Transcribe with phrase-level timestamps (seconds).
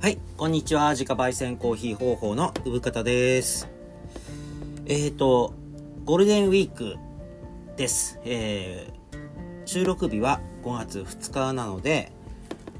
[0.00, 0.92] はい、こんにちは。
[0.92, 3.68] 自家焙煎コーヒー方法の産方です。
[4.86, 5.52] えーと、
[6.06, 6.96] ゴールデンウィーク
[7.76, 8.18] です。
[8.24, 12.12] えー、収録日は5月2日なので、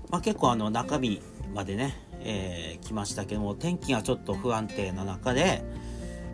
[0.09, 1.21] まあ、結構あの中日
[1.55, 5.63] までね、えー来ましたけども、天気がちょっと不安定な中で、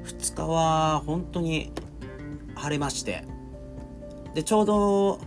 [0.05, 1.73] 2日は本当に
[2.55, 3.25] 晴れまして、
[4.34, 5.21] で、ちょうど、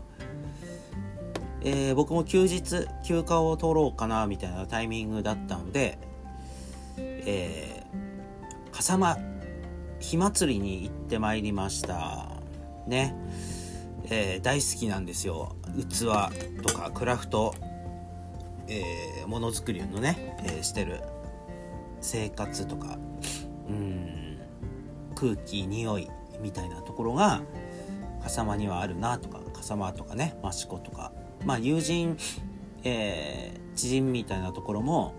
[1.62, 5.98] えー僕も休日休暇を取ろうかなみたいなタイミングだったので、
[6.98, 9.18] えー、笠間
[10.00, 12.30] 火祭りに行ってまいりました。
[12.88, 13.14] ね、
[14.06, 15.56] えー大好きなんですよ。
[15.90, 16.06] 器
[16.64, 17.54] とかクラフト、
[18.68, 21.02] えものづくりのね、えしてる。
[22.02, 22.98] 生活とか。
[23.68, 24.40] うん。
[25.16, 27.42] 空気匂いみたいなところが
[28.24, 31.12] 笠間にはあるなとか笠間とかね益子とか。
[31.46, 32.18] まあ友人、
[32.84, 35.14] えー知人みたいなところも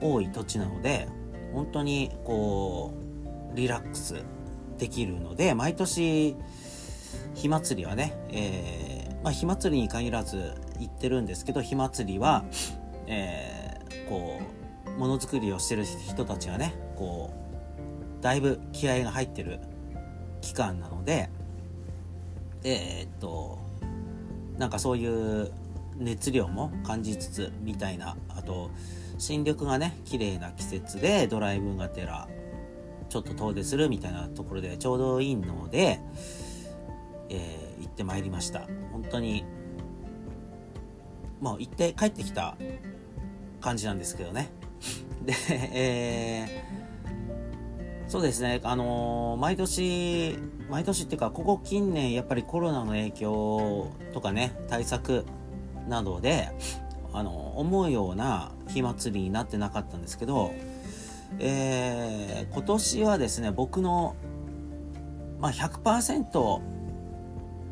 [0.00, 1.08] 多い土地なので
[1.52, 2.94] 本当にこ
[3.52, 4.22] うリラックス
[4.78, 6.36] できるので毎年
[7.34, 12.44] 火祭りはね、えーまあ、火祭りに限らず行ってるんですけど火祭りは、
[13.06, 13.74] えー
[14.08, 14.38] こ
[14.86, 17.32] うものづくりをしてる人たちがねこ
[18.20, 19.58] うだいぶ気合が入ってる
[20.42, 21.30] 期間なので
[22.64, 23.58] えーっと
[24.58, 25.50] なんかそういう
[25.96, 28.70] 熱量も感じつつみたいなあと
[29.18, 32.28] 新緑がね綺麗な季節でドライブがてら
[33.08, 36.00] ちょっと遠出するみたいなところでちょうどいいので、
[37.30, 38.66] えー行ってまいりました。
[38.92, 39.44] 本当に
[41.40, 42.56] もう行って帰ってきた
[43.60, 44.50] 感じなんですけどね。
[45.24, 45.34] で、
[45.72, 46.74] えー
[48.08, 50.38] そうですね、あのー毎年、
[50.70, 55.24] 毎年っていうか、ここ近年、やっぱりコロナの影響とかね、対策
[55.88, 56.48] などで、
[57.12, 60.52] あの思うような火祭りになってなかったんですけど、
[61.38, 64.14] えー今年はですね、僕の、
[65.40, 66.60] まあ、100%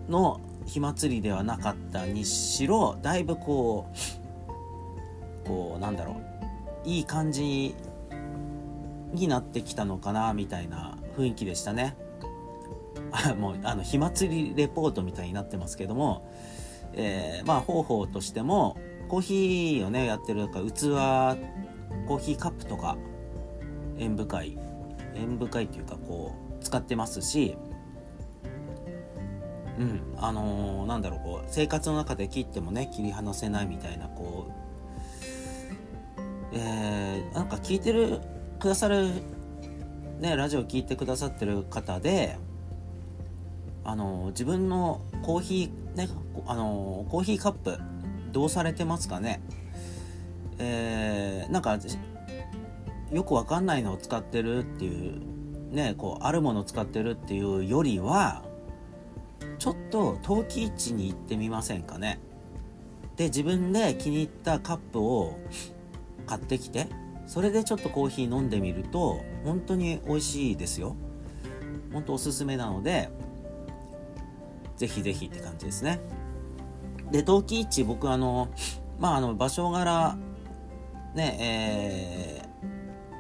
[0.09, 3.87] の火祭りではなかったにしろ、だいぶこ
[5.45, 6.21] う、こう、なんだろ
[6.85, 7.75] う、いい感じ
[9.13, 11.97] になってきたのかなみたいな雰囲気でしたね。
[13.39, 16.27] もうあの火祭りレポートみたいになってますけども、
[16.95, 18.77] えーまあ方法としても
[19.09, 20.91] コーヒーをねやってるか器
[22.07, 22.97] コーヒーカップとか
[23.99, 24.59] 縁深い
[25.15, 27.57] 縁深いっていうかこう使ってますし
[29.79, 34.53] うんあのーなんだろうこう生活の中で切ってもね切り離せないみたいなこう
[36.55, 38.21] えーなんか聞いてる
[38.59, 39.09] くださる
[40.21, 42.37] ねラジオ聞いてくださってる方で
[43.85, 46.09] あの自分のコーヒーね
[46.47, 47.79] あのコーヒーカップ
[48.33, 49.43] どうされてますかね？
[50.59, 51.79] えーなんか
[53.11, 58.43] よくわかんないのを使ってるっていうねこうあるものを使ってるっていうよりは
[59.59, 62.21] ちょっと陶器市に行ってみませんかね？
[63.17, 65.39] で自分で気に入ったカップを
[66.27, 66.87] 買ってきて
[67.27, 70.97] それでちょっとコーヒー飲んでみると本当に美味しいですよ。
[71.93, 73.11] 本当おすすめなので
[74.77, 76.01] ぜひぜひって感じですね。
[77.11, 78.49] で陶器市僕あの
[78.99, 80.17] まああの場所柄
[81.15, 82.43] ねえー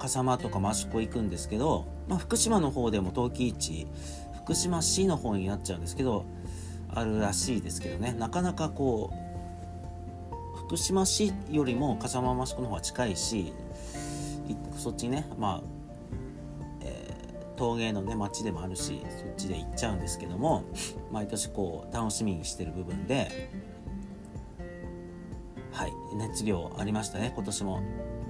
[0.03, 3.87] 笠間とか益子行くんですけど、まあ、福島の方でも陶器市
[4.35, 6.25] 福島市の方になっちゃうんですけど
[6.93, 8.13] あるらしいですけどね。
[8.19, 13.53] なかなかこう福島市よりも笠間益子の方が近いし
[14.77, 15.72] そっちねまあ、
[17.63, 20.65] 陶芸のね町でもあるしそっちで行っちゃうんですけども
[21.13, 23.53] 毎年こう楽しみにしてる部分で
[25.71, 27.83] はい熱量ありましたね今年も。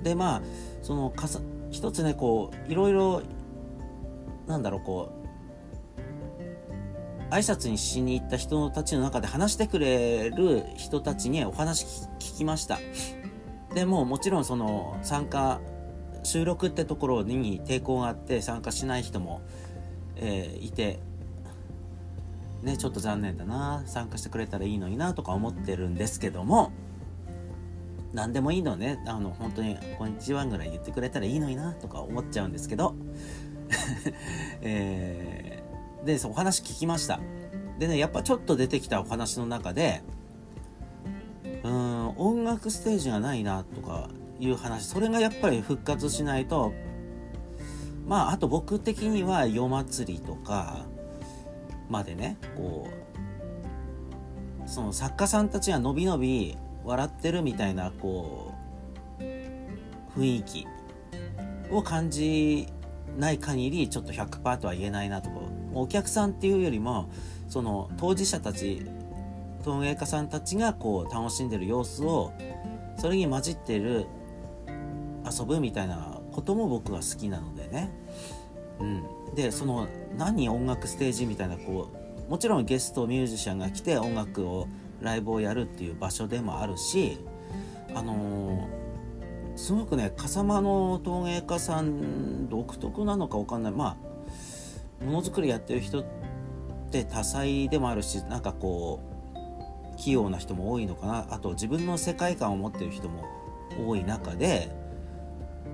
[0.03, 0.43] でまあ
[0.83, 3.23] そのかさ一つねこういろいろ
[4.47, 5.11] なんだろうこ
[7.31, 12.79] う挨拶にしに行った人たちの中で話してくれる人たちにお話聞聞きました。
[13.75, 15.59] でももちろんその参加
[16.23, 19.43] 収録ってところに抵抗があって参加しない人も、
[20.17, 21.01] えーいて
[22.63, 23.83] ねちょっと残念だな。
[23.87, 26.73] 参加してくれたらいいのになとか思ってるんですけども
[28.13, 29.03] 何でもいいのね。
[29.07, 32.95] あの本当に「こんにちは」ぐらい言ってくれたらいいのになとか思っちゃうんですけど。
[34.63, 35.63] えー
[36.05, 37.21] でお話聞きました。
[37.79, 40.03] でねやっぱちょっと出てきたお話の中で
[41.65, 44.09] うーん音楽ステージがないなとか
[44.43, 44.87] いう話。
[44.87, 46.73] それがやっぱり復活しないと
[48.07, 50.85] まああと僕的には夜祭りとか
[51.89, 52.89] までねこ
[54.67, 58.53] うその作家さんたちがのびのび笑ってるみたいなこ
[59.21, 59.23] う
[60.19, 60.67] 雰囲気
[61.71, 62.67] を感じ
[63.17, 65.31] ない限りちょっと100%とは言えないなと
[65.75, 67.11] お客さんっていうよりも
[67.49, 68.83] その当事者たち
[69.65, 72.33] 陶芸家さんたちがこう楽しんでる様子を
[72.99, 74.07] それに混じってる
[75.31, 77.91] 遊ぶみたいなことも僕は好きなのでね、
[78.81, 81.91] うん、でその何音楽ステージみたいなこ
[82.27, 84.69] うもちろんゲストミュージシャンが来て音楽を
[85.01, 87.19] ライブをやるっていう場所でもあるし
[87.95, 93.73] あのー、すごくね笠間の陶芸家さん独特なのか分かんない。
[93.73, 93.97] ま
[95.01, 96.05] あものづくりやってる人っ
[96.91, 99.01] て多彩でもあるしなんかこ
[99.95, 101.27] う器用な人も多いのかな。
[101.31, 103.25] あと自分の世界観を持ってる人も
[103.87, 104.71] 多い中で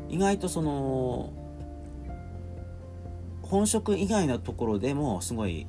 [0.08, 1.32] 意外とその
[3.42, 5.66] 本職以外のところでもすごい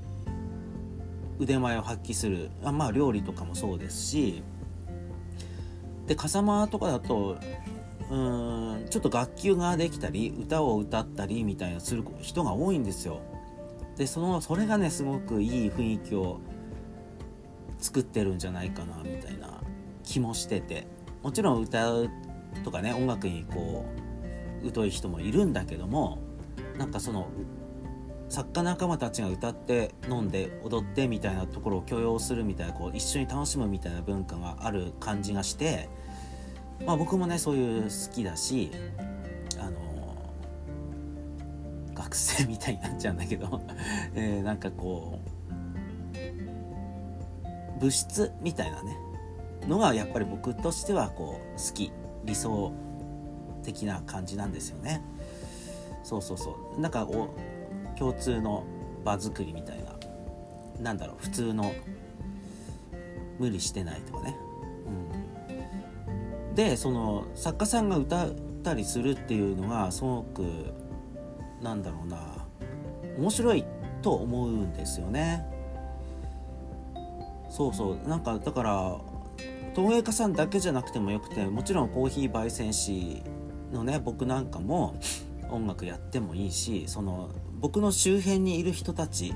[1.40, 4.44] 腕前を発揮するあまあ料理とかもそうですし
[6.08, 7.38] で笠間とかだと
[8.10, 13.22] うんちょっと楽器ができたり歌を歌ったりみたいなする人が多いんですよ。
[13.96, 16.40] でそのそれがねすごくいい雰囲気を
[17.78, 19.62] 作ってるんじゃないかなみたいな
[20.04, 20.88] 気もしてて。
[21.22, 21.92] もちろん歌
[22.64, 24.09] とかね音楽にこう
[24.74, 26.20] 疎い人もいるんだけども
[26.78, 27.30] なんかその
[28.30, 35.90] 作家仲間たちが歌って飲んで踊ってみたいなところを許容するみたいなこう一緒に楽しむみたいな文化がある感じがして
[36.86, 38.72] まあ僕もねそういう好きだし
[39.60, 40.32] あの
[41.96, 43.62] 学生みたいになっちゃうんだけど
[44.14, 45.40] え、なんかこう
[47.80, 48.96] 物質みたいなね
[49.68, 51.92] のがやっぱり僕としてはこう好き
[52.26, 52.72] 理想
[53.64, 55.02] 的な感じなんですよね。
[56.04, 56.80] そうそうそう。
[56.80, 57.30] なんかお
[57.98, 58.64] 共通の
[59.04, 59.96] 場作りみたいな。
[60.82, 61.18] なんだろう。
[61.20, 61.74] 普通の
[63.38, 64.36] 無理してないとかね、
[66.50, 68.32] うん、でその作家さんが歌っ
[68.64, 70.74] たりするっていうのがすごく
[71.62, 72.46] なんだろうな。
[73.18, 73.66] 面白い
[74.02, 75.46] と思うんですよね。
[77.50, 78.08] そうそう。
[78.08, 78.98] なんかだから
[79.74, 83.24] 陶芸家さんだけじゃなくてもよくてもちろんコーヒー焙煎士
[83.72, 85.00] のね僕なんかも
[85.50, 87.30] 音楽やってもいいしその
[87.60, 89.34] 僕の周辺にいる人たち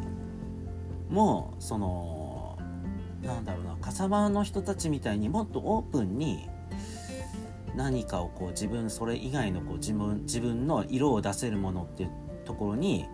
[1.10, 2.58] もその
[3.22, 6.50] なんだろうな笠間の人たちみたいにもっとオープンに
[7.76, 12.12] 何かをこう自分それ以外のこう自分自分の色を出せるものっていう
[12.46, 13.06] ところに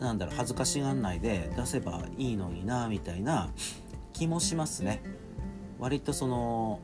[0.00, 3.50] なんだろう恥ずかしがんないで出せばいいのになみたいな
[4.12, 5.02] 気もしますね。
[5.78, 6.80] 割とその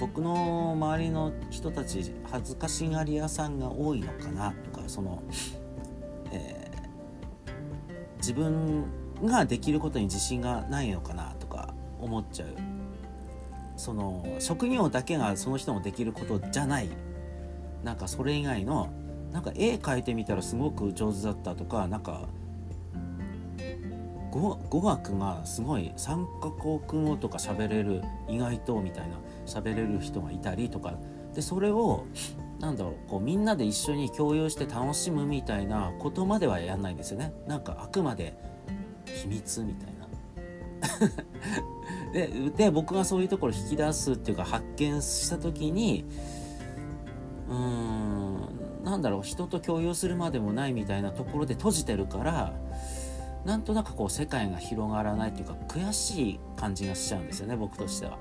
[0.00, 5.22] 僕の周りの人たち恥ずかしがり屋さんが多いのかなとかその
[6.32, 8.84] えー、自分
[9.22, 12.48] ができることに自信がないのかなとか思っちゃう。
[13.76, 16.88] その職業だけがその人のできることじゃない。
[17.82, 18.90] なんかそれ以外の
[19.32, 22.28] なんか絵描いてみたらすごく上手だったとかなんか
[24.30, 29.16] 語学がすごい3カ国語とか喋れる意外とみたいな。
[29.50, 30.94] 喋れる人がいたりとか。
[31.34, 32.06] でそれを
[32.58, 37.32] なんだろうこうみんなで一緒に共有して楽しむみたいなことまではやんないんですよね。
[37.46, 38.36] なんかあくまで
[39.06, 40.00] 秘密みたいな。
[42.12, 46.04] でで僕がそういうところ引き出すっていうか発見した時に
[47.48, 52.54] うーんなんだろう人と共有するまでもないみたいなところで閉じてるから
[53.44, 58.18] なんとなくこう世界が広がらないっていうか悔しい感じがしちゃうんですよね僕としては。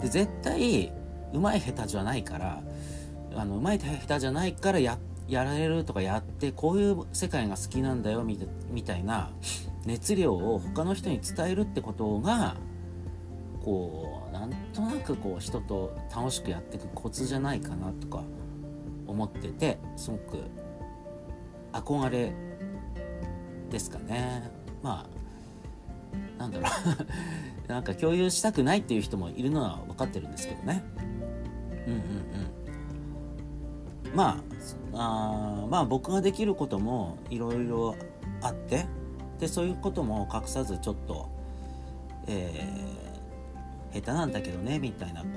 [0.00, 0.92] で絶対
[1.32, 2.62] うまい下手じゃないから
[3.34, 9.30] あのうまい下手じゃないからややられるとかやってこういう世界が好きなんだよみたいな
[9.86, 12.56] 熱量を他の人に伝えるってことが
[13.64, 18.24] こうなんとなくこう人と楽しくやっていくコツじゃないかなとか
[19.06, 20.38] 思っててすごく
[21.72, 22.32] 憧れ
[23.70, 24.50] ですかね。
[24.82, 25.19] まあ
[26.38, 26.70] なんだろう。
[27.70, 30.82] なんか共有したくないっていう人もいるのは分かってるんですけどね。
[31.86, 34.14] うんうんうん。
[34.14, 34.42] ま
[34.92, 37.94] ああまあ僕ができることもいろいろ
[38.42, 38.86] あって
[39.38, 41.28] でそういうことも隠さずちょっと、
[42.26, 45.28] えー、下手なんだけどねみたいなこ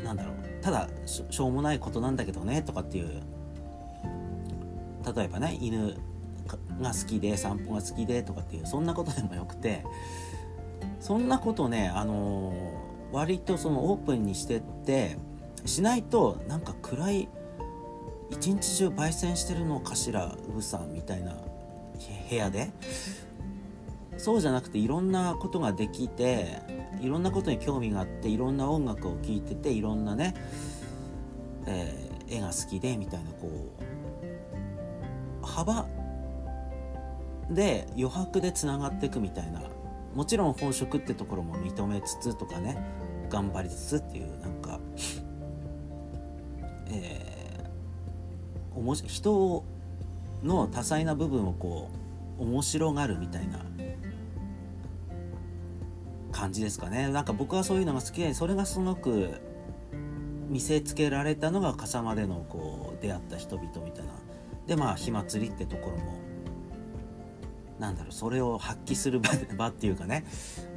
[0.00, 0.34] うなんだろう。
[0.62, 3.20] ただしょうもないことなんだけどねとかっていう
[5.14, 5.96] 例えばね犬
[6.82, 9.84] が好きで散歩が好きでとかっていうそんなことでもよくて
[11.00, 15.16] そんなことねあのー、割とそのオープンにしてって
[15.64, 17.28] しないとなんか暗い
[18.30, 21.36] 一日中焙煎してるのかしらウブさんみたいな
[22.28, 22.70] 部屋で。
[24.18, 26.60] そうじゃなくていろんなことができて
[27.00, 30.34] いろんなことに興味があっていろんな音楽を聴いてていろんなね
[31.66, 33.48] えー、絵が好きでみたいなこ
[35.42, 35.86] う幅
[37.50, 39.62] で余白でつながっていくみたいな。
[40.14, 42.76] もちろん本職ってところも認めつつとかね。
[43.30, 44.78] 頑張りつつっていうなんか
[46.88, 49.64] えー、おもし人
[50.42, 51.88] の多彩な部分をこ
[52.38, 53.60] う面白がるみたいな。
[56.32, 57.08] 感じですかね。
[57.08, 59.30] なんか僕はそういうのが好きでそれがすごく
[60.48, 64.12] 見せつけられたのが笠間でのこう出会った人々みたいな。
[64.66, 66.21] でまあ火祭りってところも
[67.78, 69.20] なんだろうそれを発揮する
[69.56, 70.24] 場っていうかね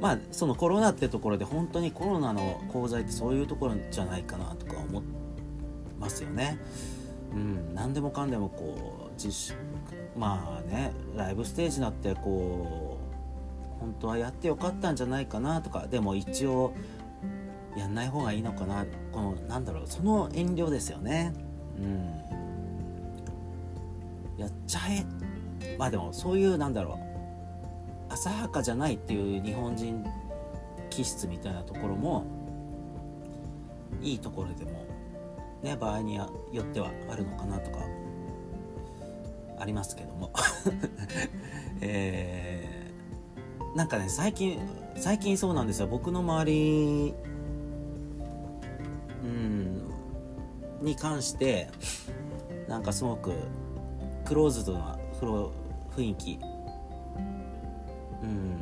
[0.00, 5.04] まあそのコロナってところで本当にコロナの功罪ってそういうところじゃないかなとか思い
[5.98, 6.58] ますよね。
[7.32, 9.58] うん、何でもかんでもこう自粛
[10.16, 12.98] まあねライブステージになってこ
[13.78, 16.72] う本当はやってよかったんじゃないかなとかでも一応
[17.76, 21.34] やんない方がいいのかなこのなんだろうその遠慮ですよね。
[21.78, 22.22] うん、
[24.38, 25.04] やっちゃえ
[25.78, 26.98] まあでもそういうなんだろ
[28.10, 30.04] う浅はかじゃないっていう日本人
[30.90, 32.24] 気質みたいなところも
[34.00, 34.86] いいところでも
[35.62, 36.30] ね場合によ
[36.60, 37.78] ってはあるのかなとか
[39.58, 40.30] ありますけども。
[41.80, 44.58] えー、なんかね最近
[44.96, 45.86] 最近そうなんですよ。
[45.86, 47.14] 僕の周り
[49.22, 49.90] うん
[50.80, 51.68] に関して
[52.68, 53.32] なんかすごく
[54.24, 55.50] クローズドなその
[55.96, 56.38] 雰囲気。
[58.22, 58.60] うん。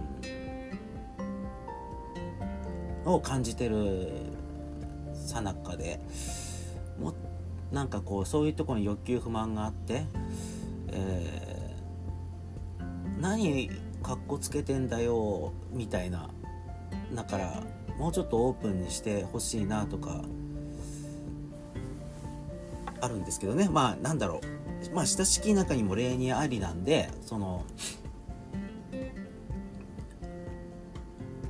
[3.13, 4.13] を感じてる
[5.15, 6.01] さなかで。
[6.99, 7.15] も
[7.73, 10.07] なんかこうそういうところに欲求不満があって、
[10.93, 13.71] えー、何
[14.03, 16.31] かっこつけてんだよみたいな。
[17.13, 17.63] だから
[17.99, 20.23] もうちょっとオープンにしてほしいなとか
[23.01, 23.69] あるんですけどね。
[23.69, 24.63] まあなんだろう。
[24.93, 27.64] まあ親しき中にも礼にありなんでその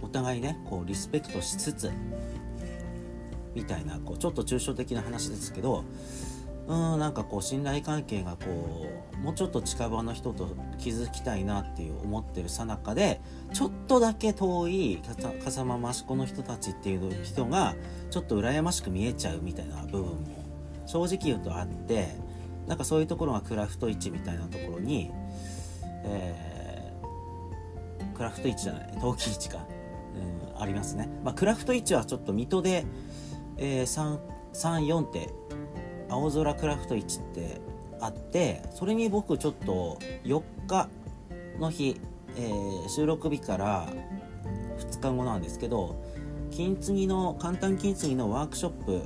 [0.03, 1.91] お互いねこうリスペクトしつつ
[3.55, 5.85] みたいなこうちょっと抽象的な話ですけど
[6.67, 13.21] うんなんかこう信頼関係がこうもうちょっと近場の人と築きたいなっていう思ってるさなかで
[13.53, 15.03] ちょっとだけ遠い
[15.45, 17.75] 風間益子の人たちっていう人が
[18.11, 20.45] ちょっと羨ましく見えちゃうみたいな部分も
[20.87, 22.09] 正直言うとあって
[22.66, 25.11] なんかそういうところがクラフト市みたいなところに、
[26.04, 29.66] えー、クラフト市じゃない陶器市か、
[30.56, 32.85] うん、ありますね、まあ、クラフト市はちょっと水戸で
[33.56, 34.21] えー、
[34.52, 35.30] 34って
[36.09, 37.61] 青空クラフト市って
[38.00, 40.88] あってそれに僕ちょっと4日
[41.59, 42.00] の日、
[42.37, 43.88] えー、収録日から
[44.78, 46.02] 2日後なんですけど
[46.50, 49.02] 金継ぎの簡単金継ぎのワークショップ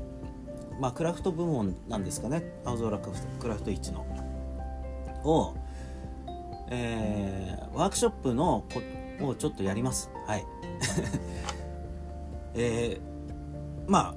[0.79, 2.43] まあクラフト部門なんですかね。
[2.65, 4.07] 青空クラフト市の。
[5.25, 5.57] を、
[6.71, 8.65] えー、ワークショップの
[9.21, 10.11] こをちょっとやります。
[10.27, 10.47] はい。
[12.55, 14.15] えー、ま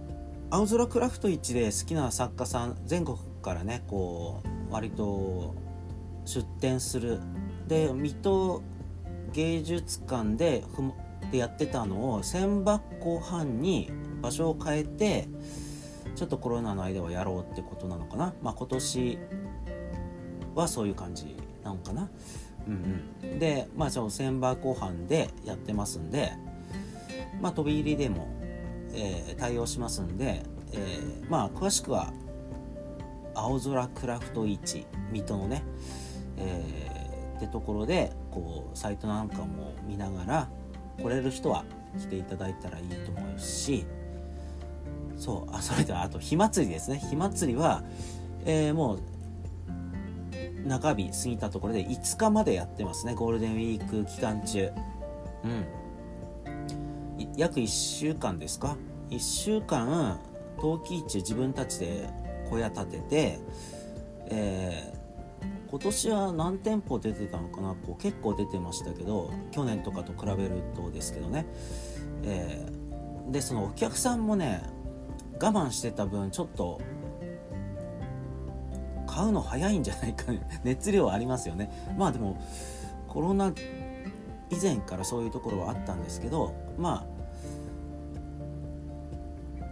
[0.52, 5.56] あ青空クラフト市で好きな作家さん全国からねこう割と
[6.26, 7.20] 出展する。
[7.68, 8.62] で水戸
[9.32, 10.84] 芸術館でふ
[11.32, 13.90] でやってたのを千箱半に
[14.22, 15.30] 場所を変えて
[16.16, 19.18] ちょっとコロナの間はやろうってことなのかな、まあ、今年
[20.56, 22.10] はそういう感じなのかな？
[22.68, 23.40] うんうん。
[23.40, 26.34] でまあその千箱半でやってますんで
[27.40, 28.28] まあ飛び入りでも
[28.94, 32.12] えー、対応しますんで、えー、まあ詳しくは
[33.34, 35.64] 青空クラフト市水戸のね、
[36.36, 40.50] えー、ってところでこうサイトなんかも見ながら
[41.02, 41.64] 来れる人は
[41.98, 43.86] 来ていただいたらいいと思うし
[45.22, 46.98] そうあそれではあと火祭りですね。
[46.98, 47.84] 火祭りは、
[48.44, 49.00] えー、もう
[50.68, 53.14] 中日過ぎたところで5日までやってますね。
[53.14, 54.72] ゴールデンウィーク期間中。
[55.44, 55.66] うん。
[57.38, 58.78] 約1週間ですか
[59.12, 60.20] ？1週間
[60.60, 62.10] 陶器市自分たちで
[62.50, 63.40] 小屋建てて、
[64.26, 67.76] えー、今年は何店舗出てたのかな？
[67.86, 71.46] こう結構出てましたけど去年とかと比べるとですけどね、
[72.24, 74.81] えー、でそのお客さんもね
[75.42, 76.80] 我慢してた分ちょっと
[79.08, 80.32] 買うの早いんじゃないか、
[80.64, 81.70] 熱量ありますよね。
[81.98, 82.38] まあでも
[83.08, 83.52] コロナ
[84.50, 87.06] 以前からそういうところはあったんですけどま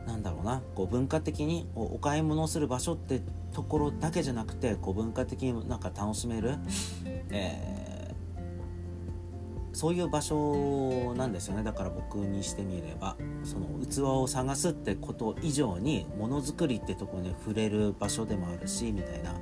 [0.07, 0.61] あなんだろうな。
[0.75, 3.21] こう文化的にお買い物をする場所って
[3.53, 6.55] ところだけじゃなくてこう文化的になんか楽しめる、
[7.29, 7.78] えー、
[9.79, 11.63] そういう場所なんですよね。
[11.63, 19.33] だから僕にしてみればその器を探すってこと以上にものづくりってとこに触れる場所でもあるしみたいな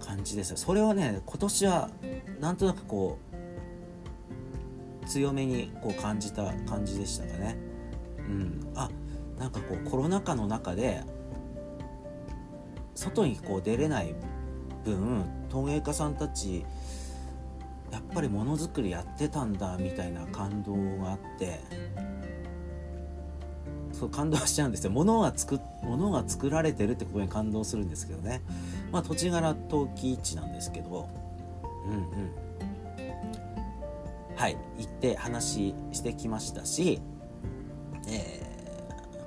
[0.00, 0.56] 感じです。
[0.56, 1.90] それはね今年は
[2.40, 3.18] なんとなくこ
[5.02, 7.58] う強めにこう感じた感じでしたかね。
[8.20, 8.72] うん。
[8.74, 8.88] あ
[9.38, 11.02] なんかこうコロナ禍の中で
[12.94, 14.14] 外にこう出れない
[14.86, 16.64] 分陶芸家さんたち
[17.90, 21.60] やっぱりものづくりやってたんだみたいな感動があって
[23.98, 24.92] そう感動しちゃうんですよ。
[24.92, 28.42] 物が作物が作られてるってことに感動するんですけどね。
[28.92, 31.08] まあ土地柄陶器市なんですけど。
[31.86, 32.30] うんうん。
[34.36, 34.56] はい。
[34.78, 37.00] 行って話してきましたし、
[38.06, 38.40] え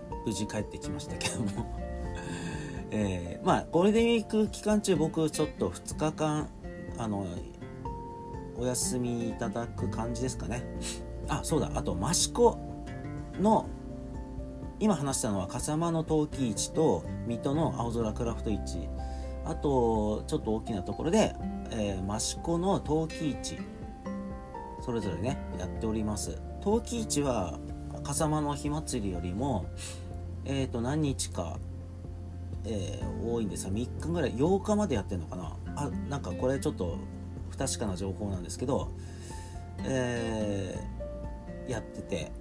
[0.09, 1.81] ー、無事帰ってきましたけども。
[2.91, 6.47] えー、まあゴールデンウィーク期間中僕ちょっと2日間
[6.97, 7.25] あの
[8.61, 10.63] お休みいただく感じですかね。
[11.27, 11.71] あそうだ。
[11.73, 12.59] あと益子
[13.39, 13.67] の
[14.79, 18.87] 今話したのは笠間の陶器市と水戸の青空クラフト市。
[19.45, 21.35] あとちょっと大きなところで、
[21.71, 23.57] えー、益子の陶器市。
[24.79, 26.39] それぞれねやっております。
[26.61, 27.59] 陶器市は
[28.03, 29.65] 笠間の火祭りよりも
[30.45, 31.57] えっ、ー、と何日か
[32.63, 33.65] えー、多いんです。
[33.65, 35.57] が3日ぐらい8日までやってんのかな。
[35.75, 36.99] あなんかこれちょっと
[37.61, 38.89] 確かな情報なんですけど、
[39.83, 42.31] えー、やってて。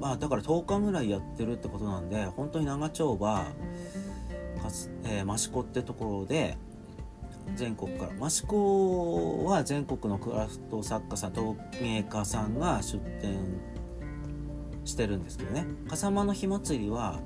[0.00, 3.46] まあだから10日ぐらいやってるってことなんで本当に長丁場
[4.62, 6.56] かす、えー、益子ってところで
[7.56, 8.28] 全国から。
[8.28, 13.40] 益子は全国のクラフト作家さん陶芸家さんが出店
[14.84, 15.66] してるんですけどね。
[15.88, 17.20] 笠間の火祭りは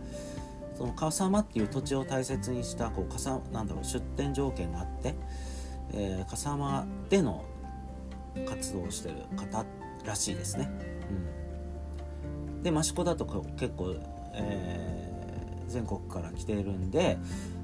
[0.78, 5.14] その笠間っていう土地を大切にしたこう笠なんだろう出店条件があって、
[5.92, 7.44] えー、笠間での
[8.46, 9.64] 活動をしてる方
[10.04, 10.70] らしいですね。
[12.56, 13.96] うん、で益子だと結構、
[14.34, 17.18] えー、全国から来てるんで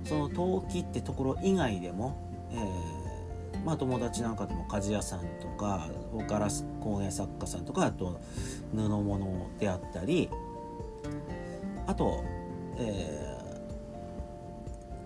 [0.05, 2.17] その陶器ってところ以外でも、
[2.51, 5.89] えー、まあ、友達なんかでも鍛冶屋さんとか
[6.29, 8.21] ガラス工芸作家さんとかあと
[8.75, 10.29] 布物であったり
[11.87, 12.23] あと
[12.81, 13.37] え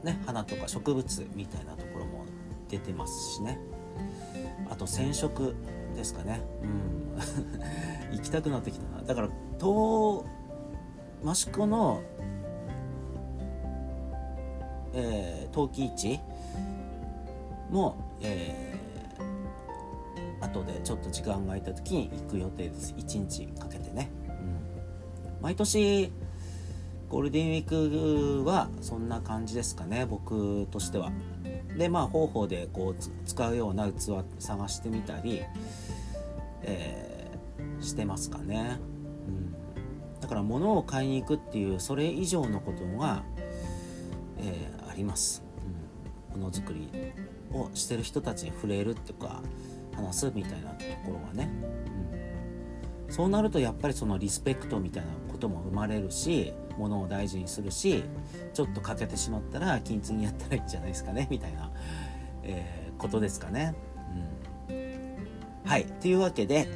[0.02, 2.21] ー、ね、花とか植物みたいなところも
[2.72, 3.60] 出てますしね。
[4.70, 5.54] あと染色
[5.94, 6.40] ですかね。
[6.62, 8.16] うん。
[8.16, 9.02] 行きたくなってきたな。
[9.02, 9.28] だから
[9.60, 10.24] 東
[11.24, 12.00] 益子の
[14.94, 16.20] えー、陶器市
[17.70, 22.94] も、えー、後でちょっと時間が空いた時に行く予定です。
[22.96, 26.12] 1日かけてね、うん、毎年
[27.08, 30.06] ゴールデンウィークはそんな感じですかね。
[30.06, 31.10] 僕としては。
[31.76, 35.42] でまあ方法でこう使うような器探してみたり、
[36.62, 38.78] えー、してますかね、
[39.26, 43.22] うん、だから物を買いに行くっていうそれ以上のことが、
[44.38, 45.42] えー、あります、
[46.34, 46.88] うん、ものづくり
[47.52, 49.42] をしてる人たちに触れるとか
[49.94, 51.50] 話すみたいなところはね、
[53.06, 55.10] うん、そうなるとやっぱりそのリスペクトみたいな
[55.42, 58.04] ことも生まれるしものを大事にするし
[58.54, 61.70] ちょっと欠けてしまったら金継ぎやったらいいんじゃないですかねみたいな、
[62.44, 63.74] えー、ことですかね。
[64.68, 65.86] うん、はい。
[66.00, 66.68] というわけで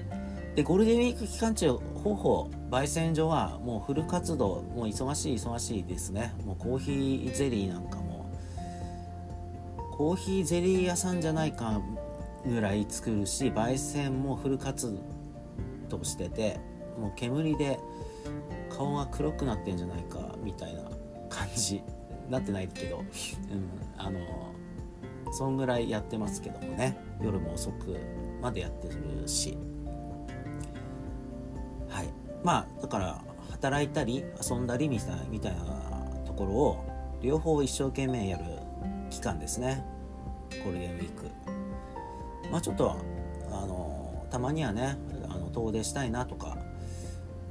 [0.56, 6.34] でゴールデンウィーク期間中方法焙煎所はもうフル活動もう忙しい忙しいですね。
[6.44, 8.26] もうコーヒーゼリーなんかも
[9.92, 11.80] コーヒーゼリー屋さんじゃないか
[12.44, 14.98] ぐらい作るし焙煎もフル活
[15.88, 16.58] 動してて
[16.98, 17.78] もう煙で
[18.70, 20.82] 顔が黒くなってんじゃないかみたいな
[21.28, 21.82] 感じ。
[22.28, 23.04] なってないけど、うん、
[23.96, 24.18] あの
[25.32, 26.98] そんぐらいやってますけどもね。
[27.22, 27.96] 夜も遅く
[28.40, 29.56] までやってるし。
[31.88, 32.08] はい。
[32.42, 35.12] まあだから働いたり遊んだりみた
[35.50, 35.64] いな
[36.24, 36.84] ところを
[37.22, 38.44] 両方一生懸命やる
[39.10, 39.84] 期間ですね。
[40.64, 41.30] ゴールデンウィーク。
[42.50, 44.96] まあちょっとあのたまにはね
[45.28, 46.58] あの遠出したいなとか、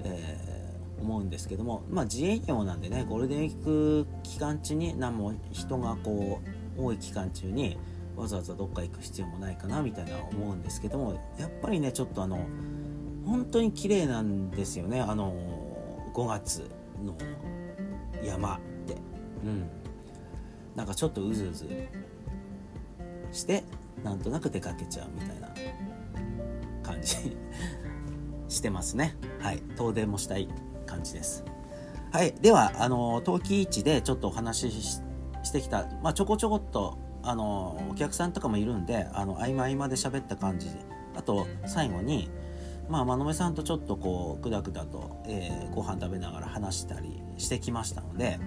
[0.03, 0.54] えー
[1.05, 6.41] 思うんですけども、まあ、自営業なんでねゴールデンウィーク期間中に何も人がこ
[6.77, 7.77] う多い期間中に
[8.15, 12.47] わざわざどっか行く必要もないかなみたいな思うんですけどもやっぱりねちょっとあの
[13.25, 15.01] 本当に綺麗なんですよね。
[15.01, 15.33] あの
[16.13, 16.69] 5月
[17.03, 17.15] の
[18.23, 18.95] 山って。
[19.43, 19.67] うん。
[20.75, 21.67] なんかちょっとうずうず
[23.31, 23.63] して
[24.03, 25.49] なんとなく出かけちゃうみたいな。
[26.83, 27.35] 感じ。
[28.47, 29.17] してますね。
[29.39, 29.61] はい。
[29.75, 30.47] 遠出もしたい。
[30.85, 31.43] 感じです。
[32.11, 32.33] はい。
[32.41, 35.01] では、あの、陶器市でちょっとお話し
[35.43, 40.69] してきた、まあ、ちょこちょこっと、あの、お客さんとかもいるんで、あの、合間合間で喋った感じ
[41.15, 42.29] あと最後に
[42.89, 48.39] まあ、真野さんとちょっとこうくだくだと、えー、ご飯食べながら話したりしてきましたので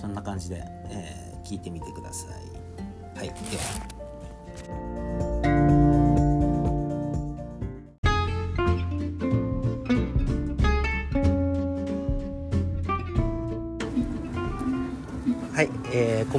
[0.00, 3.18] そんな感じで、えー、聞いてみてください。
[3.18, 3.34] はい、で
[4.68, 5.25] は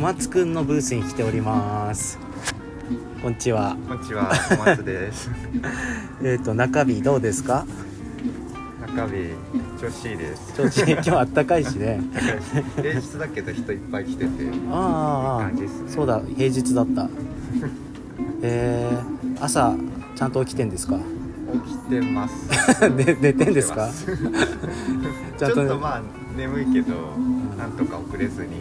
[0.08, 2.18] 松くんのブースに来ております。
[3.22, 3.76] こんにちは。
[3.90, 5.30] こんにちは、小松です。
[6.24, 7.66] えっと中日どうですか？
[8.96, 9.34] 中日
[9.82, 10.54] 調子いいです。
[10.56, 10.94] 調子いい。
[10.96, 12.00] 今日あったかいしね。
[12.78, 14.30] 平日だけど人いっぱい来てて。
[14.72, 17.10] ああ、ね、そうだ平日だった。
[18.44, 19.76] えー、朝
[20.16, 20.98] ちゃんと起きてんですか？
[21.66, 22.34] 起きてます。
[22.96, 23.90] 寝 寝てんですか？
[25.38, 26.02] ちゃんと、ね、まあ
[26.38, 26.94] 眠いけど、
[27.58, 28.52] なんとか遅れずに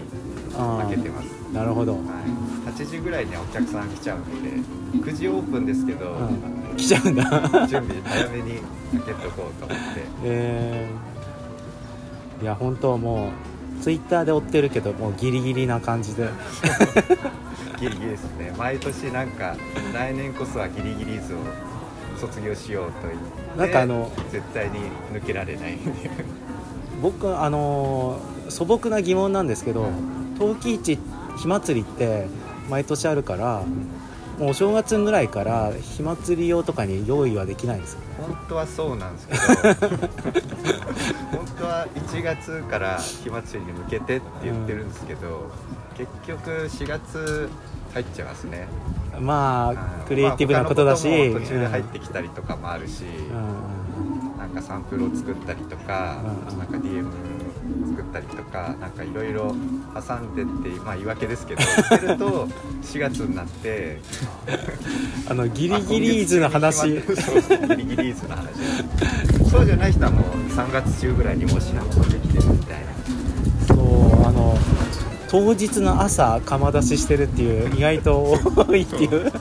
[0.56, 1.26] 開けてます。
[1.52, 1.92] なるほど。
[1.92, 2.70] はい。
[2.70, 4.50] 8時ぐらいにはお客さん来ちゃうんで
[4.98, 7.22] 9時オープンですけど、うん、来ちゃうんだ。
[7.68, 8.60] 準備早めに
[9.04, 10.04] 開けとこうと思って。
[10.24, 13.30] えー、いや本当も
[13.78, 16.28] うツイッターで追ってるけどもうギリギリな感じで。
[17.78, 18.54] ギリギリですね。
[18.56, 19.54] 毎年なんか
[19.92, 21.38] 来年こそはギリギリ図を
[22.18, 24.78] 卒業しようと言ってなんかあの絶対に
[25.12, 25.78] 抜けられない。
[27.02, 29.90] 僕あの素朴な疑問なんですけど、
[30.38, 30.98] 陶器市
[31.36, 32.26] 火祭りって
[32.68, 33.62] 毎年あるから
[34.38, 39.40] もうお正月ぐらいから火祭り用とかに用意はできないんです本当はそうなんですけど
[41.32, 45.50] 本当は1月から火祭りに向けてって言ってるんですけど、
[45.90, 47.48] うん、結局4月
[47.94, 48.68] 入っちゃいますね。
[49.18, 57.10] まあクリエイティブなことだし、まあ、途中で入ってきたりとかもあるし、うん、なんかサンプルを作ったりとか、うん、なんか DM
[57.96, 59.54] 作ったりとかなんかいろいろ
[60.02, 61.62] 挟んでってまあ言い訳ですけど
[61.98, 62.48] てると
[62.82, 64.00] 4月になって
[65.28, 66.88] あのギリギリーズの話。
[66.88, 69.50] ギリギリーズの話。
[69.50, 73.66] そうじゃない人はもう3月中ぐらいにもう品物できてるみたいな。
[73.66, 74.58] そうあの
[75.28, 79.32] 当日の朝釜出ししてるっていう意外と多いっていう。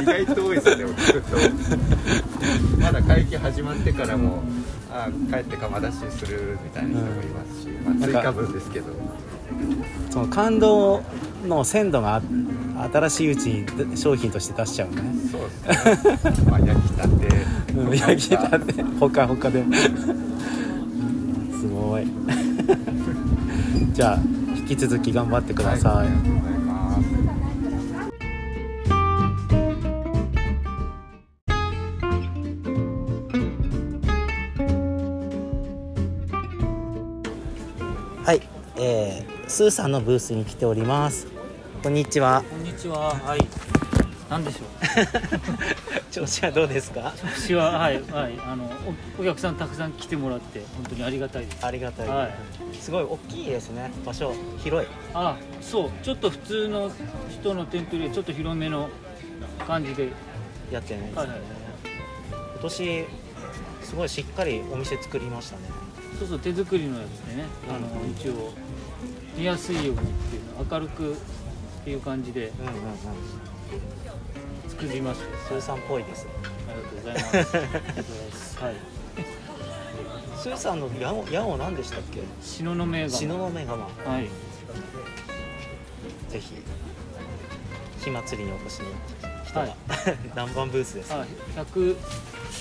[0.00, 1.36] 意外と多いですね聞くと。
[2.80, 4.42] まだ会期始まってからも
[4.90, 8.86] あ帰って釜出しするみたいな人もいますし、うん、まあ、追加分ですけど
[10.10, 11.02] その感動
[11.46, 12.22] の鮮度が
[12.92, 15.02] 新しいうちに商品として出しちゃうね。
[15.30, 15.48] そうで
[16.18, 17.28] すね、まあ、焼きたて、
[17.74, 18.82] うん、焼きたて。
[19.00, 19.64] ほかほかで
[21.60, 22.06] すごい。
[23.92, 24.18] じゃあ
[24.56, 26.41] 引き続き頑張ってください、はい
[39.52, 41.26] スーさんのブースに来ております。
[41.82, 42.42] こんにちは。
[42.50, 43.10] こんにちは。
[43.10, 43.46] はい。
[44.30, 44.66] 何でしょう？
[46.10, 47.12] 調子はどうですか？
[47.20, 48.32] 調子ははいはい。
[48.46, 48.72] あの
[49.20, 51.66] お客さんたくさん来てもらって本当にありがたいです。
[51.66, 52.34] ありがたい、はい、
[52.80, 53.90] すごい大きいですね。
[54.06, 54.32] 場所
[54.64, 54.88] 広い。
[55.12, 55.90] あそう。
[56.02, 56.90] ちょっと普通の
[57.28, 58.88] 人のテントよりちょっと広めの
[59.68, 60.08] 感じで。
[60.70, 61.38] やってるんですね、はいはい、
[62.54, 63.04] 今年
[63.82, 65.64] すごいしっかりお店作りましたね。
[66.18, 68.54] そうそう手作りのやつでね、あの一応
[69.36, 71.16] 見やすいようにっていうの明るくっ
[71.84, 72.52] ていう感じで
[74.68, 76.26] 作りました、スーさんっぽいです。
[76.68, 77.56] ありがとうございます。
[77.56, 78.74] ありがとうございますはい。
[80.36, 82.20] スーさんの屋号屋号何でしたっけ？
[82.42, 83.08] 東雲釜。
[83.08, 84.12] 東雲釜。
[84.12, 84.28] はい。
[86.28, 86.54] ぜひ
[88.02, 88.86] 火祭りにお越しに
[89.44, 89.76] 人は、はい、
[90.34, 91.28] 何番ブースですか、はい、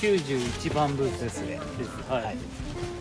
[0.02, 1.60] 191番ブースですね。
[2.10, 2.38] はい、はい、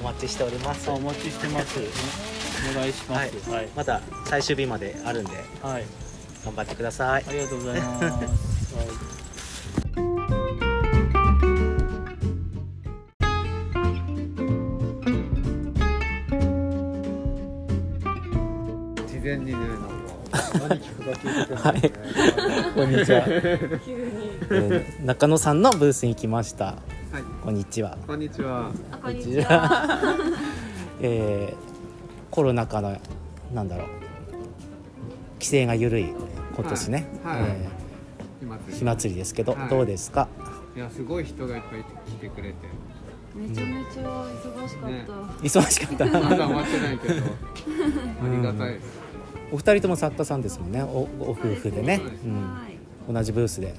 [0.01, 0.89] お待ちしております。
[0.91, 2.30] お待ちしてます
[2.71, 5.85] お願いします、はい、また最終日まであるんで、はい、
[6.45, 7.25] 頑張ってください。
[7.27, 8.11] ありがとうございます、は
[8.85, 9.21] い
[19.07, 19.89] 事前にねなんか
[20.69, 26.65] 何聞くか聞いてて、ね、はい、こんにちは、 えー、中野さんのブースに来ました。
[26.65, 27.99] はい、こんにちは。
[28.07, 28.71] こんにちは。
[29.03, 29.99] こんにちは。
[31.03, 31.70] えー、
[32.31, 32.97] コロナ禍の
[33.53, 33.89] なんだろう
[35.35, 36.13] 規制が緩い
[36.55, 37.41] 今年ね、はい。
[37.43, 39.19] はい、えー、火祭り。
[39.19, 40.29] ですけど、はい、どうですか？
[40.77, 42.57] いやすごい人がいっぱい来てくれて。
[43.35, 45.05] めちゃめちゃ忙しかった、ね、
[45.43, 46.05] 忙しかった。
[46.21, 47.15] まだ終わってないけど。
[47.25, 48.87] ありがたいです、
[49.53, 50.83] お二人とも作家さんですもんね。
[50.83, 52.01] おご夫婦でね、
[53.09, 53.77] うん、同じブースで、はい、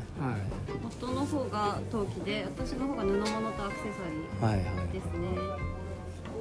[0.99, 3.79] 夫の方が陶器で私の方が布物とアクセ
[4.41, 5.70] サリーですね、はいはい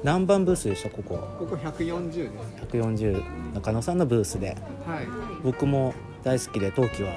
[0.03, 0.89] 何番ブースでした？
[0.89, 2.33] ここここ140です。
[2.75, 5.07] 140中野さんのブースで、はい、
[5.43, 7.13] 僕も大好きで陶器は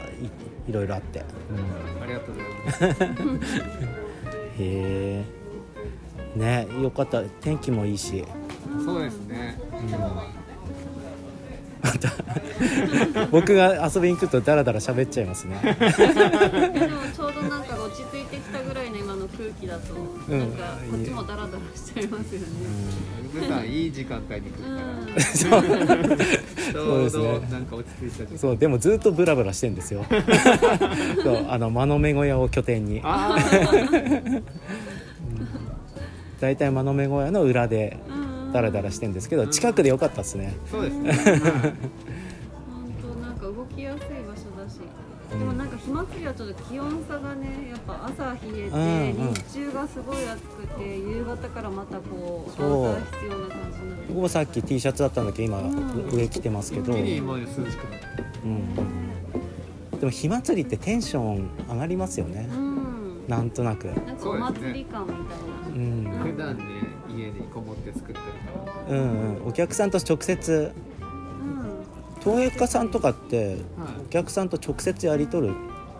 [0.68, 1.57] いろいろあって、うん、
[2.03, 2.47] ありがとうござ
[2.87, 2.88] い
[3.38, 3.57] ます。
[4.59, 5.25] へえ。
[6.37, 7.23] ねよかった。
[7.23, 8.25] 天気もいいし。
[8.85, 9.90] そうですね、うん。
[9.90, 9.99] ま
[12.01, 12.12] た
[13.31, 15.61] 僕が遊びに来るとダラダラ喋っちゃいますね。
[15.62, 15.77] でも
[17.14, 18.63] ちょうどなんか落ち着いてきたぐらいの今の
[19.37, 22.47] 空気だと、うん、なんかこっちもダラダラしちゃいますよね、
[23.35, 25.59] うん、普段いい時間帯に来るから、うん、そ
[26.97, 27.05] う。
[27.05, 27.38] ですね。
[27.51, 30.05] なんか落ち着いたそうでもずっとブラブラしてんですよ。
[31.23, 33.03] そうあの間の目小屋を拠点に。
[36.40, 40.55] 大体間の目小屋の裏で、うんダラダラしてんですけど、近くでよかったですね。
[40.70, 41.12] そうですね
[45.38, 48.81] でもなんか火祭りはちょっと気温差がねやっぱ朝冷えて、うん
[49.29, 52.73] うん、日中がすごい暑くて夕方からまたこうダウン
[53.05, 57.20] 必要な感じになって僕もさっき T シャツだったんだけど今、うん、上着てますけど、うん、で
[60.07, 63.87] も火祭りってテンション上がりますよね、うん、なんとなく。
[63.87, 65.18] なんかお祭り感みたい
[66.09, 66.64] な、うん、普段ね
[67.09, 68.20] 家にこもって作ってるか
[68.88, 68.97] ら。
[68.97, 69.47] うんうん。
[69.47, 70.73] お客さんと直接
[72.24, 73.58] 陶芸家さんとかって、
[74.06, 75.54] お客さんと直接やり取る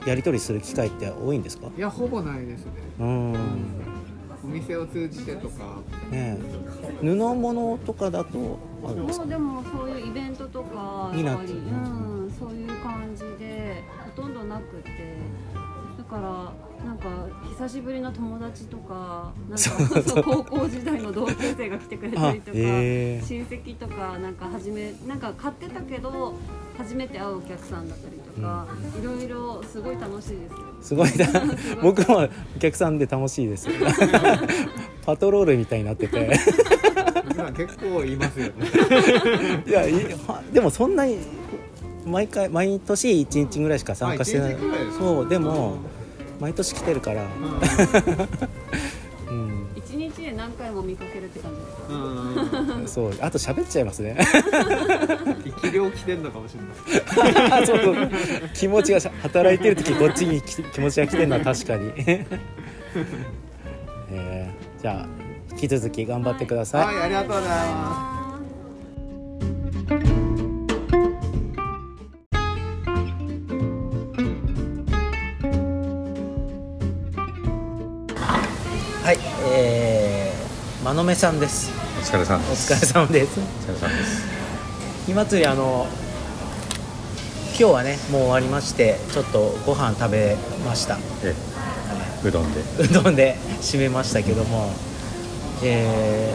[0.07, 1.69] やり取りする機会って多いんですか？
[1.77, 2.73] いやほぼないですね。
[2.99, 3.35] うん。
[4.45, 5.81] お店を通じてとか。
[6.11, 6.39] ね
[7.01, 9.27] 布物とかだとあるんですか？
[9.27, 13.83] でもそういうイベントとかになっうん、そういう感じで
[14.17, 14.91] ほとんどなくて。
[15.99, 16.53] だから
[16.85, 17.09] なんか
[17.49, 26.35] 久しぶりの友達とかなんか高校時代の同級生が来てくれたりとか、 えー、親戚とかなんか初めなんか買ってたけど
[26.77, 30.49] 初めて会うお客さんだったりとか、うん、いろいろすごい楽しいで
[30.83, 31.11] すすごい
[31.83, 33.69] 僕もお客さんで楽しいです。
[35.07, 36.31] パトロールみたいになってて。
[37.57, 38.53] 結構いますよね。
[39.67, 39.85] いや
[40.53, 41.19] でもそんなに
[42.07, 44.57] 毎回毎年1日ぐらいしか参加してない、
[44.99, 45.79] そうでも、
[46.41, 47.31] 毎年来てるから、うん。
[49.29, 49.67] うん。
[49.77, 53.13] 一日で何回も見かけるって感じですか、うん、そう。
[53.21, 54.17] あと喋っちゃいますね。
[55.61, 57.67] 生き量来てんのかもしれない。
[57.67, 57.79] そう。
[57.83, 58.11] そう
[58.55, 61.93] 気持ちが働いてる時こっちに気持ちが来てるのは確かに。
[64.11, 65.07] えー、じゃあ
[65.53, 68.24] 引き続き頑張ってください、はい、はい、ありがとうございます
[80.85, 81.73] 間野目さんです。
[81.99, 83.41] お疲れさんお疲れ様です。
[83.41, 84.27] お疲れ様です。
[85.07, 85.87] 火祭りあの
[87.49, 90.99] 今日はねもう終わりましてちょっとご飯食べました。
[91.25, 91.35] え
[92.23, 92.29] え。
[92.29, 92.61] うどんで。
[92.83, 94.69] うどんで締めましたけども、
[95.63, 96.35] え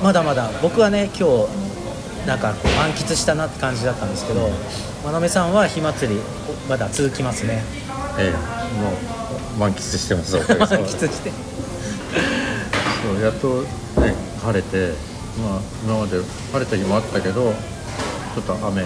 [0.00, 4.50] ー、まだまだ僕はね今日なんかこう満喫したなって感じだったんですけど
[5.02, 6.20] 真鍋さんは火祭り
[6.68, 7.64] まだ続きますね。
[8.20, 8.92] ええも
[9.56, 11.32] う満喫してます 満喫して
[13.04, 13.60] そうやっと
[14.00, 14.94] ね晴れて、
[15.38, 17.52] まあ、今まで晴れた日もあったけど
[18.34, 18.82] ちょっと雨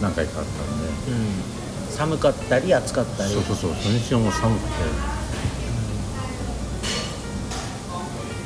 [0.00, 1.14] 何回かあったんで、う
[1.88, 3.32] ん、寒かったり暑かったり。
[3.32, 3.70] そうそうそう。
[3.74, 4.70] 土日はもう寒くて、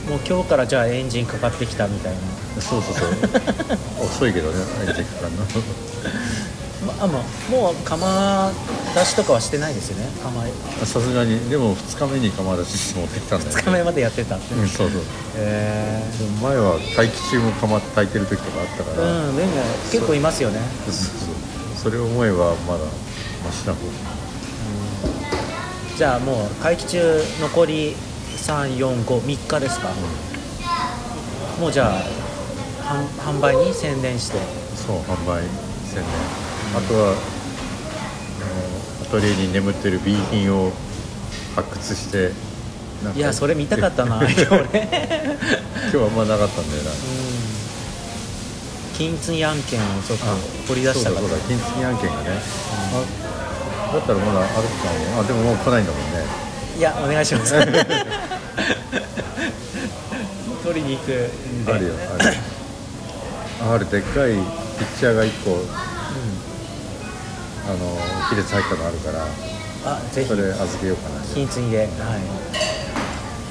[0.04, 2.18] うん、もう今日からじゃあエンジンかかってきたみたいな。
[2.60, 3.08] そうそうそう。
[4.04, 5.44] 遅いけどねエンジンかかるの
[6.88, 8.52] まあまあもう釜
[8.94, 10.08] 出しとかはしてないですよね。
[10.22, 10.42] 釜。
[10.86, 11.38] さすがに。
[11.50, 15.00] でも2日目に釜出し持ってきたんだよ、ね、2日目までやってた、うん、そうそう。
[15.00, 15.04] へ
[15.36, 19.28] えー、前は待機中も釜炊いてる時とかあったから。
[19.28, 19.52] うんでも
[19.92, 20.60] 結構いますよね。
[20.86, 21.34] そうそう
[21.76, 22.84] それを思えばまだ
[23.44, 23.92] マシな方、うん、
[25.96, 27.94] じゃあもう会期中残り
[28.36, 29.90] 3453日ですか、
[31.56, 32.02] うん、もうじゃあ
[33.20, 34.38] 販売に専念して。
[34.74, 35.42] そう販売
[35.84, 36.04] 宣伝
[36.76, 37.16] あとは
[39.02, 40.72] アトリエに眠ってる B 品を
[41.56, 42.32] 発掘して
[43.16, 46.90] いやそれ見たかったな 今日今日はあんまなかったんだよな。
[48.98, 50.24] 金継ぎ案件をちょっと
[50.66, 52.42] 掘り出したからそうだ金継ぎ案件がね、
[52.96, 54.58] うん、だったらまだあるか
[55.14, 55.20] も。
[55.20, 56.26] あでももう来ないんだもんね。
[56.76, 57.54] いやお願いします。
[60.64, 61.72] 取りに行くんで。
[61.72, 62.36] あるよある。
[63.72, 63.88] ある。
[63.88, 64.42] でっかいピッ
[64.98, 65.64] チャーが1個
[67.68, 67.96] あの
[68.30, 69.26] 亀裂入ったのあるから
[69.84, 70.28] あぜひ。
[70.28, 71.20] それ預けようかな。
[71.34, 71.78] 金継ぎで。
[71.78, 71.88] はい。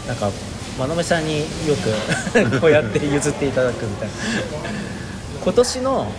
[0.07, 0.31] なんか
[0.77, 1.45] 真鍋さんによ
[2.51, 4.13] く こうやって譲っていただくみたいな。
[5.43, 6.11] 今年の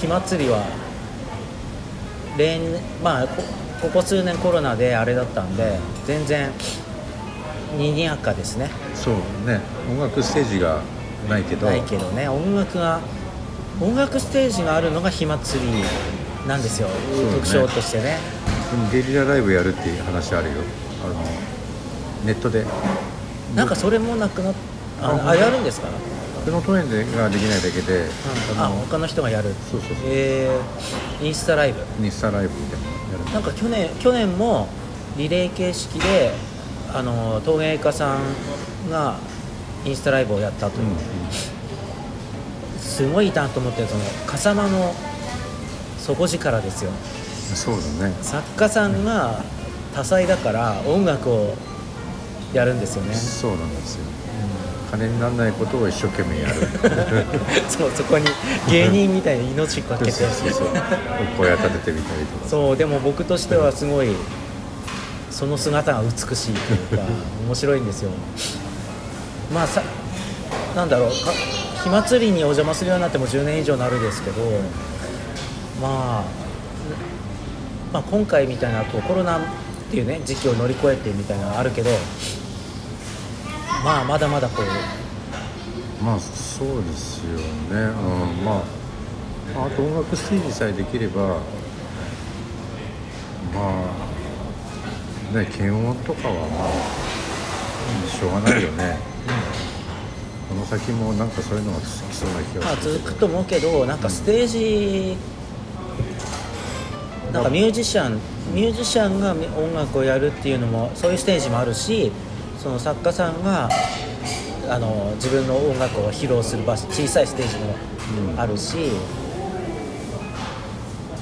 [0.00, 0.64] 火祭りは
[2.36, 3.26] 例年まあ
[3.82, 6.50] ここ数年コロナであれだったんで全然
[7.76, 8.70] にぎやかですね。
[8.94, 9.14] そう
[9.46, 9.60] ね。
[9.90, 10.80] 音楽ステージが
[11.28, 11.66] ないけど。
[11.66, 12.28] ないけどね。
[12.28, 13.00] 音楽が
[13.80, 15.84] 音楽ステージがあるのが火祭り
[16.50, 16.94] なんですよ、ね。
[17.36, 18.18] 特徴としてね。
[18.72, 20.54] でもゲリラライブやるっていう話あるよ。
[21.04, 21.14] あの
[22.26, 22.66] ネットで。
[23.54, 24.54] なんかそれもなくなっ
[25.00, 25.88] ああやるんですか、
[26.44, 28.04] 僕のトレンでができないだけで、
[28.58, 29.54] あ他の人がやる。
[29.70, 29.96] そうそうそう。
[30.06, 31.84] えー、インスタライブ。
[32.02, 32.92] 日産ライブみたいなの
[33.24, 33.32] やる。
[33.32, 34.68] なんか去年去年も
[35.16, 36.32] リレー形式で
[36.92, 39.18] あの陶芸家さんが
[39.84, 40.86] インスタライブをやったという、
[42.80, 44.94] すごいなと思ってその笠間の
[46.14, 46.90] 底力ですよ。
[47.54, 48.14] そうだね。
[48.22, 49.42] 作家さんが
[49.94, 51.54] 多彩だから音楽を
[52.52, 53.14] やるんですよね。
[53.14, 54.04] そうなんですよ。
[54.90, 56.54] 金にならないことを一生懸命やる。
[57.70, 58.26] そうそこに
[58.68, 60.10] 芸人みたいに命かけて。
[60.10, 60.68] そうそうそう
[61.38, 62.48] 小屋立ててみたりとか。
[62.48, 64.08] そうでも僕としてはすごい
[65.30, 67.04] その姿が美しいというか
[67.46, 68.10] 面白いんですよ。
[69.54, 69.82] まあさ
[70.74, 71.32] なんだろうか
[71.84, 74.42] 火祭りにお邪魔するようになっても10年以上になるですけど、
[75.80, 76.24] まあ、
[77.92, 79.40] まあ今回みたいなこうコロナっ
[79.90, 81.90] ていうね時期を乗り越えてみたいなのがあるけど
[83.84, 88.62] まあまだまだこうまあそうですよね、うん、ま
[89.56, 91.40] ああと音楽ステージさえできれば
[93.54, 93.90] ま
[95.32, 98.98] あね検温とかはまあしょうがないよね、
[100.48, 105.16] この先もなんかそういうのが続きそうな気まあがする続くと思うけどなんかステージ
[107.32, 108.14] なんかミュージシャン
[108.54, 112.10] ミュージシャンが音楽をやるっていうのもそういうステージもあるし
[112.58, 113.68] その作家さんが
[114.68, 117.74] あの自分の音楽を披露する場所小さいステージも
[118.40, 118.76] あるし、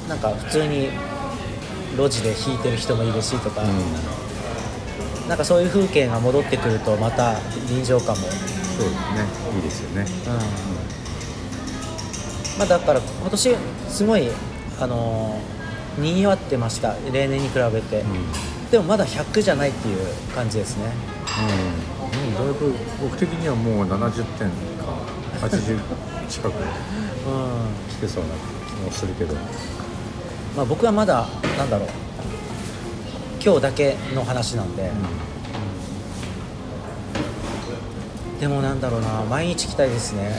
[0.06, 0.90] なんか普通に
[1.96, 3.62] 路地で弾いてる人もいるしとか、
[5.28, 7.36] なんかそういう風景が戻ってくるとまた
[7.70, 8.22] 臨場感も。
[8.22, 9.26] そうですね。
[9.56, 10.06] いいですよね。
[12.58, 13.56] まあ、だから今年
[13.88, 14.28] すごい
[14.78, 15.57] あのー
[15.98, 18.04] にぎわってました例年に比べて、
[18.70, 19.98] でもまだ100じゃないっていう
[20.34, 20.92] 感じですね。
[22.12, 24.56] うん、うん、だいぶ僕的にはもう70点か
[25.40, 25.78] 80
[26.28, 26.62] 近く うん。
[27.90, 28.30] 来てそうな
[28.68, 29.34] 気もするけど。
[30.56, 31.88] まあ僕はまだなんだろう。
[33.44, 34.90] 今日だけの話なんで、
[38.40, 39.22] でもなんだろうな。
[39.30, 40.32] 毎日来たいですね。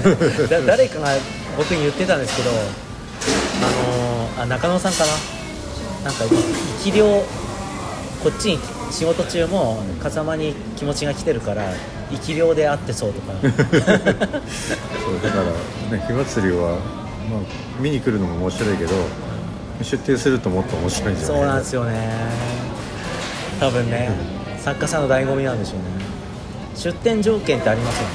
[0.50, 1.08] だ 誰かが
[1.56, 2.54] 僕に言ってたんですけどあ
[3.94, 4.05] のー
[4.38, 6.10] あ中野さんかな？
[6.10, 6.24] なんか
[6.84, 7.24] 生き量こ
[8.28, 8.58] っちに
[8.92, 11.64] 仕事中も風間に気持ちが来てるから
[12.10, 13.32] 生き量であってそうとか。
[13.40, 13.58] そうだ
[15.30, 15.36] か
[15.90, 16.78] らね火祭りは、
[17.30, 17.40] まあ、
[17.80, 18.92] 見に来るのも面白いけど
[19.82, 21.36] 出店するともっと面白いんじゃない？
[21.38, 22.16] そうなんですよね。
[23.60, 24.10] 多分ね
[24.60, 25.84] 作家さんの醍醐味なんでしょうね。
[26.74, 28.14] 出店条件ってありますよね。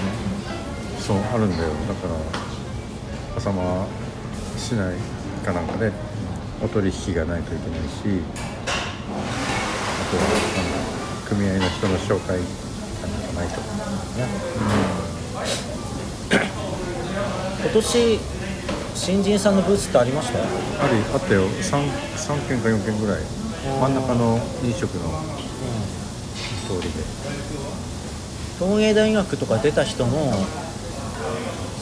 [0.99, 1.69] そうあるんだよ。
[1.69, 2.15] だから
[3.35, 3.87] 笠間
[4.57, 4.95] 市内
[5.41, 5.91] かなんかで
[6.63, 8.23] お取引がないといけないし
[8.67, 10.77] あとはなんだ
[11.27, 12.43] 組合の人の紹介が
[13.07, 13.65] なんかないとね。
[17.63, 18.19] 今年
[18.95, 20.39] 新人さんのブースってありました？
[20.39, 21.47] ありあったよ。
[21.47, 23.21] 3, 三軒か4軒ぐらい。
[23.79, 25.09] 真ん中の飲食の
[26.67, 27.03] 通りで。
[28.59, 30.33] 陶芸大学とか出た人の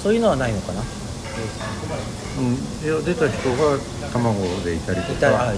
[0.03, 0.81] そういうのはないのかな？
[2.39, 3.77] うん、いや出た人が
[4.11, 5.53] 卵でいたりとか。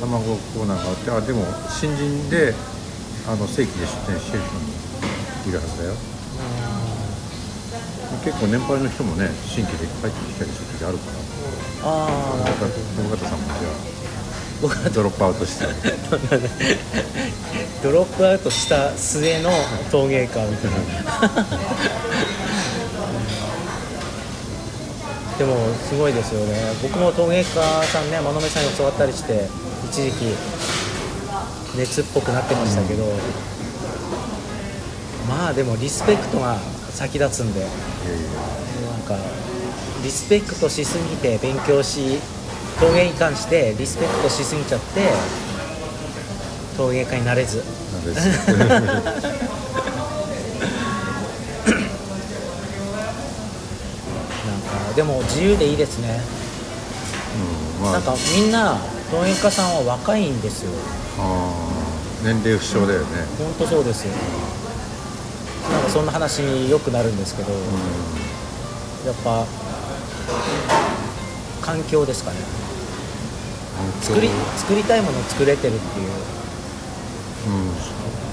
[0.00, 2.54] 卵コーナーがあってあでも新人で
[3.26, 4.60] あの正規で出店してる人も
[5.48, 5.94] いるはずだよ。
[8.24, 11.18] 結構年配の人もね新規で帰ってきたりする時あるから。
[11.84, 13.68] ああなるほど信方さんもじゃ
[14.60, 15.66] 僕はあドロップアウトして
[17.82, 19.50] ドロップアウトした末の
[19.92, 20.50] 陶芸家みたいな
[25.38, 26.54] でもすごいですよね。
[26.82, 29.46] 僕も陶芸家さんね真鍋さんに教わったりして
[29.88, 30.34] 一時期
[31.76, 33.04] 熱っぽくなってましたけど、
[35.28, 36.58] まあでもリスペクトが
[36.90, 37.66] 先立つんでな
[38.98, 39.16] んか
[40.02, 42.18] リスペクトしすぎて勉強し
[42.80, 45.08] 陶芸に関してリスペクトしすぎちゃって
[46.76, 47.62] 陶芸家になれず
[47.92, 48.02] なん
[54.98, 56.18] でも自由でいいですね。
[57.78, 57.92] うんまあ。
[57.92, 58.76] なんかみんな
[59.12, 60.72] 陶芸家さんは若いんですよ。
[62.24, 63.06] 年齢不詳だよね。
[63.38, 64.08] 本当そうです。
[64.08, 64.14] よ
[65.70, 67.52] なんかそんな話によくなるんですけど、
[69.06, 69.46] やっぱ
[71.62, 72.38] 環境ですかね。
[74.02, 76.08] 作り作りたいものを作れてるっていう。
[77.46, 77.70] うん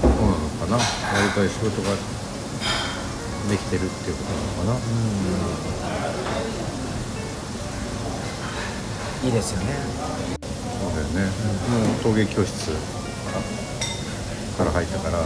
[0.02, 0.34] そうなの
[0.66, 0.82] かな。
[0.82, 0.82] や
[1.28, 1.94] りたい仕事が
[3.50, 5.85] できてるっていうことなのかな、
[9.26, 9.74] いいですよね。
[10.80, 12.70] そうだよね、もう陶芸教室
[14.56, 15.18] から入ったから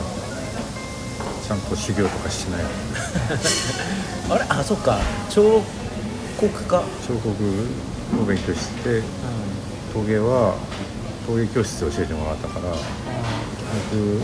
[1.46, 2.64] ちゃんと修行とかしてない。
[4.30, 4.44] あれ？
[4.48, 4.98] あそっか。
[5.28, 5.62] 彫
[6.40, 7.28] 刻家、彫刻
[8.22, 9.02] を勉強して
[9.92, 10.54] 陶芸は
[11.26, 12.74] 陶芸教室で教えてもらったから
[13.92, 14.22] 僕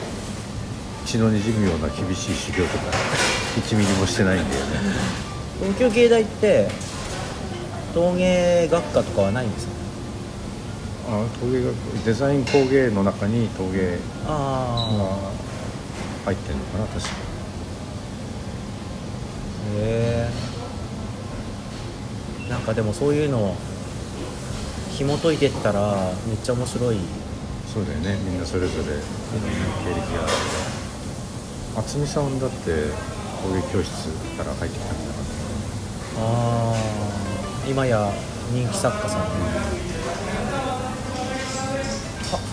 [1.04, 2.84] 血のにじむような厳しい修行とか
[3.60, 4.80] 1ミリもしてないんだよね。
[5.60, 6.70] 東京芸大って
[7.96, 9.72] 陶芸学科とかはないんですか？
[11.08, 11.74] あ陶芸学
[12.04, 15.30] デザイン工芸の中に陶芸があ
[16.26, 17.06] 入ってるのかな確か。
[17.08, 17.12] あ
[19.78, 20.28] へ
[22.48, 23.54] えんかでもそういうのを
[24.92, 26.98] 紐解いてったらめっちゃ面白い。
[27.72, 28.18] そうだよね。
[28.24, 28.92] みんなそれぞれ経歴
[30.16, 30.32] がある。
[31.74, 32.56] から渥美さんだって
[33.42, 35.24] 陶芸教室から入ってきたんじゃなかっ
[36.14, 36.24] たあ
[36.74, 37.05] あ
[37.68, 38.12] 今や
[38.52, 39.26] 人気作家さん、は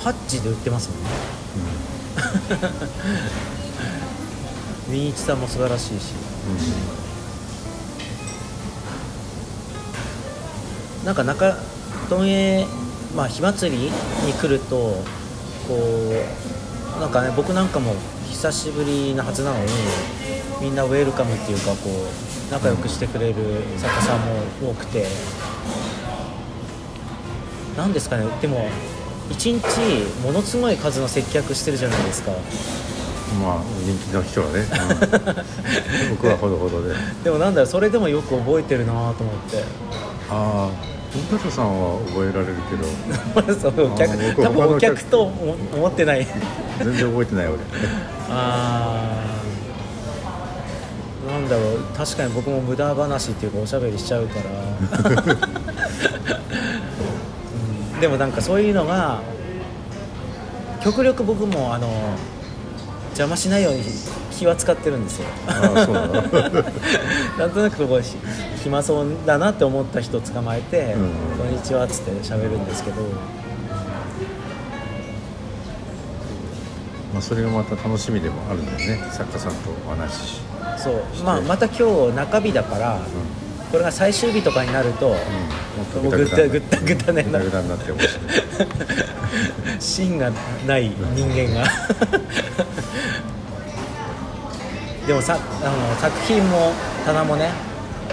[0.03, 1.09] ハッチで売ってますもんね。
[4.89, 6.14] ウィンイチさんも素晴らしいし。
[11.05, 11.57] なんか中
[12.09, 12.66] 東映
[13.16, 13.91] まあ火祭りに
[14.34, 14.76] 来ると
[15.68, 15.76] こ
[16.97, 17.93] うなんかね僕なんかも
[18.30, 19.66] 久しぶりなはずなのに
[20.64, 23.36] みんなウェルカムっていうかこう仲良くしてくれる
[23.78, 24.20] 作家さん
[24.61, 25.05] も多くて。
[27.76, 28.26] なんですかね。
[28.41, 28.70] でも
[29.30, 32.32] 1日ものすごい数の接客してるじゃないですか。
[33.41, 34.59] まあ人気の人はね、
[36.09, 36.16] うん。
[36.16, 36.93] 僕はほどほどで。
[37.26, 39.14] でもなんだろうそれでもよく覚えてるなと思っ
[39.51, 39.64] て。
[40.30, 40.70] ああ
[41.30, 42.76] 文方さんは覚えられるけ
[43.51, 43.53] ど。
[43.59, 46.26] そ うお客多分お客客と思思ってない。
[46.80, 47.57] 全然覚えてない俺。
[48.30, 49.52] あー
[51.34, 54.45] なんだろう確かに僕も無駄話っていうかおしゃべりしちゃうから、
[57.93, 57.99] うん。
[57.99, 59.19] でもなんかそういうのが
[60.84, 61.89] 極力僕もあの
[63.07, 63.81] 邪魔しないように
[64.31, 65.27] 気は使ってるんですよ。
[67.38, 68.15] なんとなくこうひ
[68.63, 71.11] 暇そうだなって思った人捕まえて「うん。
[71.38, 73.01] こんにちは」っつって喋るんですけど。
[77.11, 80.41] まあそれがまた楽しみでもあるんだよね作家さんとお話しし
[80.84, 82.99] そう、まあ、また今日中日だから、
[83.71, 85.15] これが最終日とかになると、も
[86.05, 87.23] うぐったぐったぐったね。
[87.23, 87.91] ぐたぐたになって
[89.79, 90.31] 芯が
[90.67, 91.67] ない人間が。
[95.07, 96.71] でもさあの作品も
[97.05, 97.49] 棚もね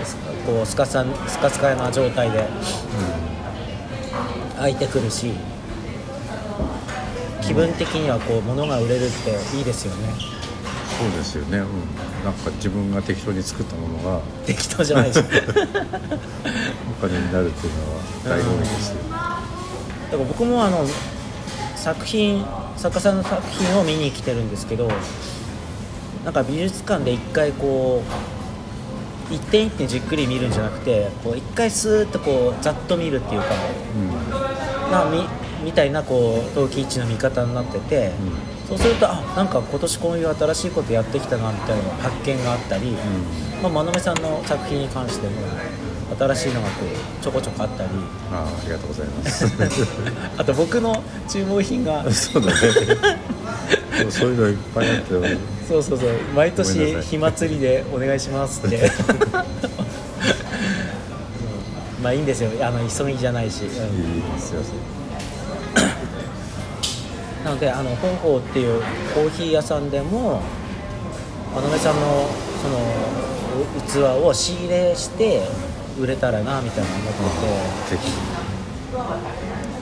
[0.04, 2.44] すこうスカスカスカスカな状態で
[4.58, 5.32] 開いてくるし
[7.42, 10.39] 気分的にはこう物が売れるっていいですよね
[11.00, 15.14] そうですよね、うん、なんか自分が適当に作ったものが適当じゃないし。
[15.16, 15.28] だ か
[17.00, 20.86] お金になるっていうのは醍醐味ですよ、ら僕もあの
[21.76, 22.44] 作品
[22.76, 24.90] 作家さんの作品を見に来てるんですけど
[26.24, 28.02] なんか美術館で一回こ
[29.30, 33.46] う一点一点じっくり見るんじゃなくてこう一回スーッとこうざっと見るっていうか
[34.90, 35.26] なみ
[35.64, 38.12] みたいなこう陶器市の見方になってて、
[38.70, 42.92] そうするとあなんか今年こういう新しいことやってきたなみたいな発見があったり、
[43.60, 45.32] まあ、真鍋さんの作品に関しても
[46.16, 46.90] 新しいのがこう
[47.24, 47.88] ちょこちょこあったり。
[48.32, 49.44] ああありがとうございます。
[50.38, 52.08] あと僕の注文品が。
[52.12, 52.58] そうだね。
[54.08, 55.10] そういうのいっぱいあって。
[55.68, 56.10] そうそうそう。
[56.34, 58.76] 毎年火祭りでお願いしますって。
[58.76, 58.80] う
[62.00, 62.50] んまあいいんですよ。
[62.60, 63.68] あの急ぎじゃないし、うん。
[63.68, 63.74] いい
[64.38, 64.99] すいません
[67.44, 68.82] なのであの本坊っていう
[69.14, 70.42] コーヒー屋さんでも
[71.54, 72.28] 真鍋さんの
[72.62, 72.78] その
[73.86, 75.42] 器を仕入れして
[75.98, 77.14] 売れたらなみたいな思っ
[77.88, 78.02] てて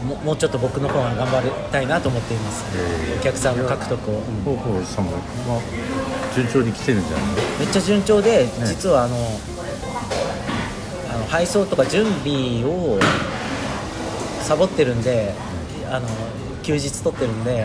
[0.06, 5.18] ももうちょっと僕の方が頑張りたいなと思っています、えーお客さんの獲得を、うん広報さんも、ま
[5.56, 5.60] あ、
[6.34, 7.26] 順調に来てるんじゃない？
[7.58, 9.16] めっちゃ順調で、実はあの
[11.12, 13.00] あの配送とか準備を
[14.42, 15.34] サボってるんで、
[15.90, 16.06] あの
[16.68, 17.64] 休日取ってるんで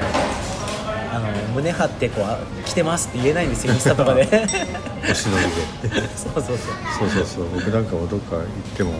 [1.12, 4.24] あの胸張ってこう来てますって言えないんですよインスタとかで。
[4.26, 6.08] 星野で。
[6.16, 6.58] そうそうそう。
[7.00, 7.50] そうそうそう。
[7.54, 8.46] 僕なんかもどっか行っ
[8.78, 8.94] ても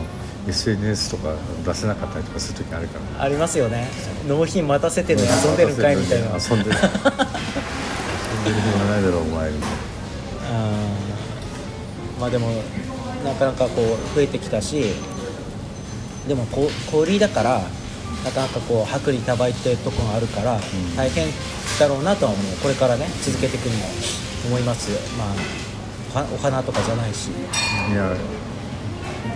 [0.50, 1.36] SNS とか
[1.66, 3.24] 出せなかったりとかする時あるから。
[3.24, 3.90] ありますよね。
[4.28, 6.26] 納品待たせてるのに遊んでるんかいみたいな。
[6.28, 6.44] 遊んでる。
[6.44, 6.76] 遊んでる
[8.74, 9.70] 暇ないだろお前みたい
[10.52, 10.54] う
[12.18, 12.20] ん。
[12.20, 12.50] まあでも
[13.24, 14.94] なかなかこう増えてきたし
[16.28, 17.62] でもこ小売りだから
[18.24, 20.60] なかなかこう薄利多売っていうところがあるから、
[20.96, 21.28] 大変
[21.80, 22.46] だろうなとは思う。
[22.62, 23.86] これからね続けていくにも
[24.48, 24.92] 思います。
[25.18, 25.26] ま
[26.22, 27.28] あお花とかじゃないし。
[27.90, 28.16] ないや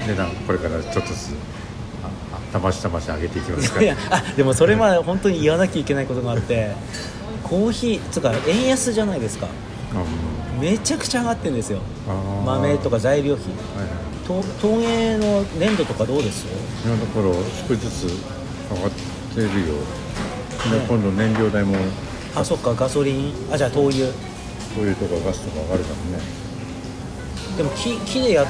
[0.07, 1.33] 値段これからちょっとずつ
[2.31, 3.81] あたましたまし上げていきますか。
[3.81, 6.75] いやあでもそれは本当に言わなきゃいけないことがあって
[7.43, 9.47] コーヒーつうか円安じゃないですか。
[10.55, 10.61] うん。
[10.61, 11.79] めちゃくちゃ上がってるんですよ。
[12.45, 13.45] 豆とか材料費。
[13.75, 13.97] はいはい。
[14.27, 16.45] と陶芸の粘土とかどうです？
[16.45, 16.49] い
[16.89, 17.33] やだから
[17.67, 18.36] 少しずつ
[18.71, 19.75] 上がってるよ。
[20.71, 21.75] で今度燃料代も。
[22.35, 23.33] あそっかガソリン。
[23.51, 24.07] あじゃあ灯油。
[24.75, 26.23] 灯油とかガスとか上がるからね。
[27.57, 28.45] でも木木でや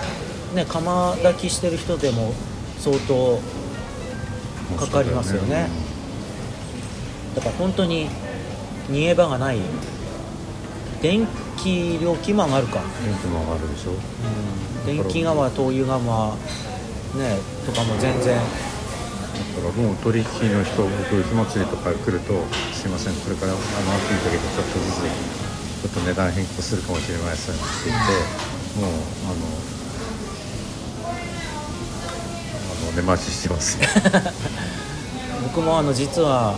[0.54, 2.34] ね釜炊きしてる人でも
[2.80, 3.40] 相当
[4.78, 5.70] かかりますよね。
[7.36, 8.10] だから本当に
[8.90, 9.60] 逃げ場がない。
[11.02, 13.92] 電気料金も上がるか、電気も上がるでしょ。
[14.86, 16.36] 電気側灯油側
[17.16, 18.40] ねとかも全然
[19.38, 22.34] だからもう取引の人僕火祭りとか来ると
[22.74, 28.14] 「すいませんこれからあの秋にかけてちょっとずつちょっと値段変更するかもしれません」って言って
[28.82, 28.92] もう
[29.26, 29.34] あの
[31.06, 33.88] あの根回ししてますよ
[35.44, 36.56] 僕もあの実は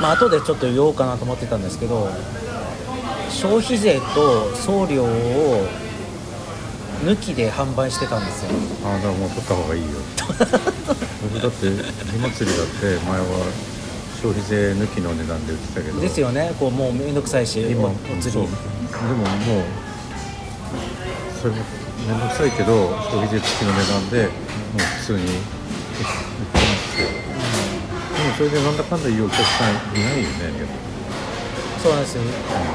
[0.00, 2.08] まあ後でちょっと言おうかなと思ってたんですけど
[3.30, 5.66] 消費税と送料を
[7.04, 8.50] 抜きで販売してたんですよ。
[8.86, 9.88] ああだからもう取った方がいいよ
[10.86, 13.24] 僕だって火祭りだって前は
[14.20, 16.54] 消費税抜きの値段で売ってたけどですよね。
[16.58, 18.32] こうもう面倒くさいし今おお釣り。
[18.32, 19.64] でももう
[21.40, 21.56] それも
[22.06, 24.30] 面倒くさいけど消費税付きの値段でも
[24.76, 26.10] う普通に売ってま
[26.92, 30.84] すよ、でもそれでなんだかんだ言うお客さんいないよね
[31.82, 32.22] そうなんですよ。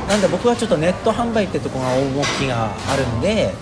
[0.08, 3.54] なんで僕はちょっとネット販売ってとこが重きがあるんで、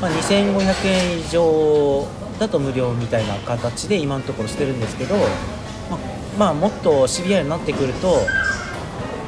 [0.00, 2.06] まあ、2500円以上
[2.38, 5.98] だと無料みたいな形で今のところしてるんですけど、まあ、
[6.38, 8.18] まあもっとシビアになってくると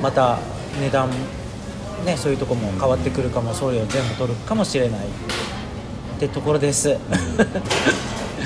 [0.02, 0.38] また
[0.80, 1.10] 値段
[2.04, 5.10] ねそういうとこも変わってくるかも送料全部取るかもしれないっ
[6.20, 6.96] てところです。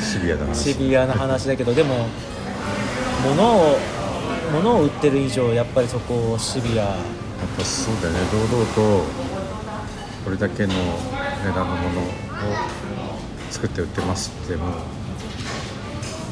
[0.01, 2.07] シビアだなシビアな話だけどでも
[3.25, 3.79] 物を
[4.53, 6.85] 物を売ってる以上やっぱりそこをシビア。
[6.85, 6.97] やっ
[7.57, 8.21] ぱそうだよね。
[8.31, 9.05] 堂々と
[10.25, 10.75] これだけの
[11.45, 12.05] 値段のものを
[13.53, 14.70] 作って売ってますってもう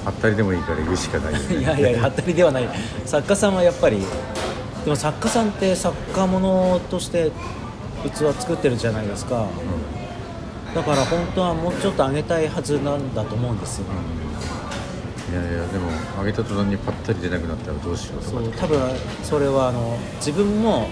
[0.07, 1.57] 当たりでもいいから言うしかないよね。
[1.61, 2.69] いやいやいや当たりではない。
[3.05, 3.99] 作家さんはやっぱり
[4.85, 7.31] でも作家さんって作家物として
[8.05, 9.47] 器作ってるじゃないですか。
[10.75, 13.85] だから本当はもうちょっと上げたいはずなんだと思うんですよ。
[15.31, 18.81] いやいやでも上げた途端にパッタリ出なくなったらどうしようとかそう多分
[19.23, 20.89] それはあの自分も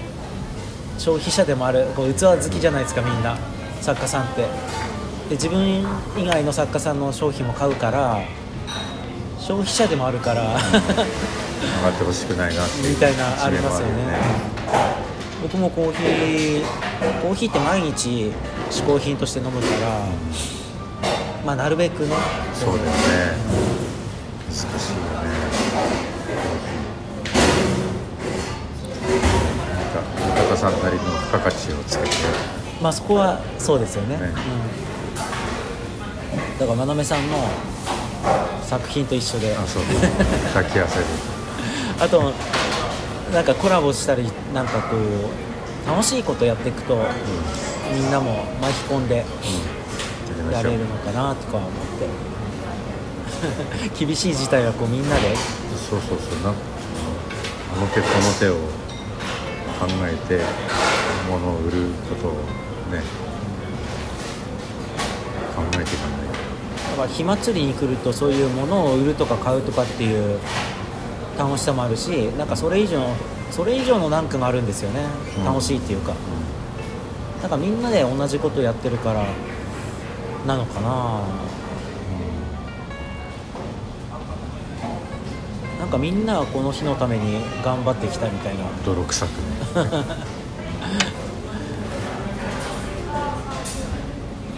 [0.98, 3.36] 消費者でもあるこう器好きじゃないですかみんな。
[3.80, 4.44] 作家さんって
[5.28, 5.84] で自分
[6.16, 8.22] 以外の作家さんの商品も買うから
[9.38, 13.92] 消費者でもあるから上がってほしくないなみたいなありますよね。
[13.92, 14.12] 一面も
[14.72, 14.96] あ
[15.42, 16.64] 僕もコーヒー
[17.22, 18.32] コーヒーって毎日
[18.70, 20.06] 嗜好品として飲むから
[21.44, 22.14] まあなるべくね。
[22.54, 22.92] そうだよね。
[24.48, 24.78] 難しいよね。
[29.74, 32.10] なんか豊さんなりの付加価値をつけて。
[32.82, 34.16] まあそこはそうですよね。
[34.16, 34.22] ね。
[34.22, 34.32] うん、
[36.58, 37.36] だから真鍋さんの
[38.62, 39.54] 作品と一緒で。
[39.56, 39.82] あそう。
[40.52, 41.04] かき合わせる
[42.00, 42.32] あと
[43.32, 46.98] なんかコラボしたりなんかこう楽しいことやっていくと、
[47.94, 49.24] みんなも巻き込んで
[50.48, 52.28] うやれるのかなとか思って。
[54.04, 55.36] 厳しい事態はこうみんなで。
[55.88, 56.42] そうそうそう。
[56.42, 60.40] なあの手この手を考えて
[61.30, 62.32] 物を売ることを
[62.90, 63.02] ね
[66.98, 70.38] から火祭りに来るとそういうものを売るとか買うとかっていう
[71.38, 73.00] 楽しさもあるしなんかそれ以上
[73.50, 75.04] それ以上のなんかがあるんですよね、
[75.38, 75.44] うん。
[75.44, 76.14] 楽しいっていうか。
[77.40, 79.24] なんかみんなで同じことやってるから
[80.46, 81.22] なのかな。
[85.78, 88.64] なんかみんなはこの日のために頑張ってきたみたいな。
[88.84, 89.36] 泥臭くね。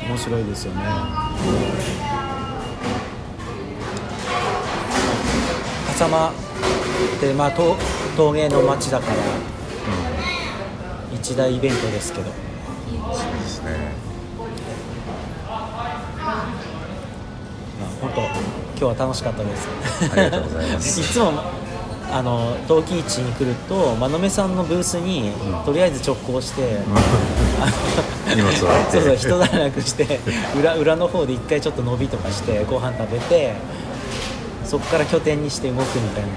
[0.09, 2.10] 面白いですよね
[6.01, 6.33] 笠間っ
[7.21, 7.77] てまあ陶
[8.17, 9.13] 陶芸の街だから
[11.15, 12.25] 一大イベントですけど。
[12.25, 13.93] そうですね。
[15.47, 15.55] ま
[17.85, 18.31] あ本当今
[18.79, 19.69] 日は楽しかったです。
[20.11, 21.01] ありがとうございます。
[21.03, 21.33] いつも
[22.11, 25.33] あの陶器市に来ると真鍋さんのブースに、
[25.67, 26.79] とりあえず直行して、
[28.35, 28.91] 荷物を置いて。
[28.97, 30.19] そうそう人だらなくして
[30.59, 33.55] 裏裏の方で一回ちょっと伸びとかしてご飯食べて
[34.71, 36.29] そこから拠点にして動くみたいな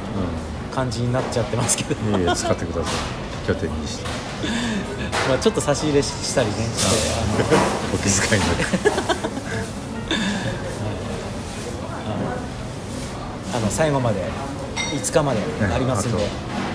[0.73, 3.47] 感じになっちゃってますけど、いいえ使ってください。
[3.47, 4.05] 拠点にして。
[5.29, 7.55] まあちょっと差し入れしたりねして
[7.93, 8.41] お気遣い。
[8.41, 8.57] なく
[13.55, 14.23] あの最後まで
[14.77, 15.39] 5日まで
[15.71, 16.23] ありますんで、ね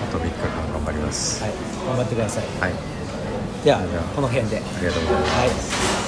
[0.09, 1.43] あとあと3日間頑張ります。
[1.43, 1.51] はい、
[1.89, 2.43] 頑張ってください。
[2.61, 2.73] はい、
[3.65, 3.79] では
[4.15, 4.63] この辺で。
[4.77, 5.91] ありがとうございます。
[5.91, 5.98] はい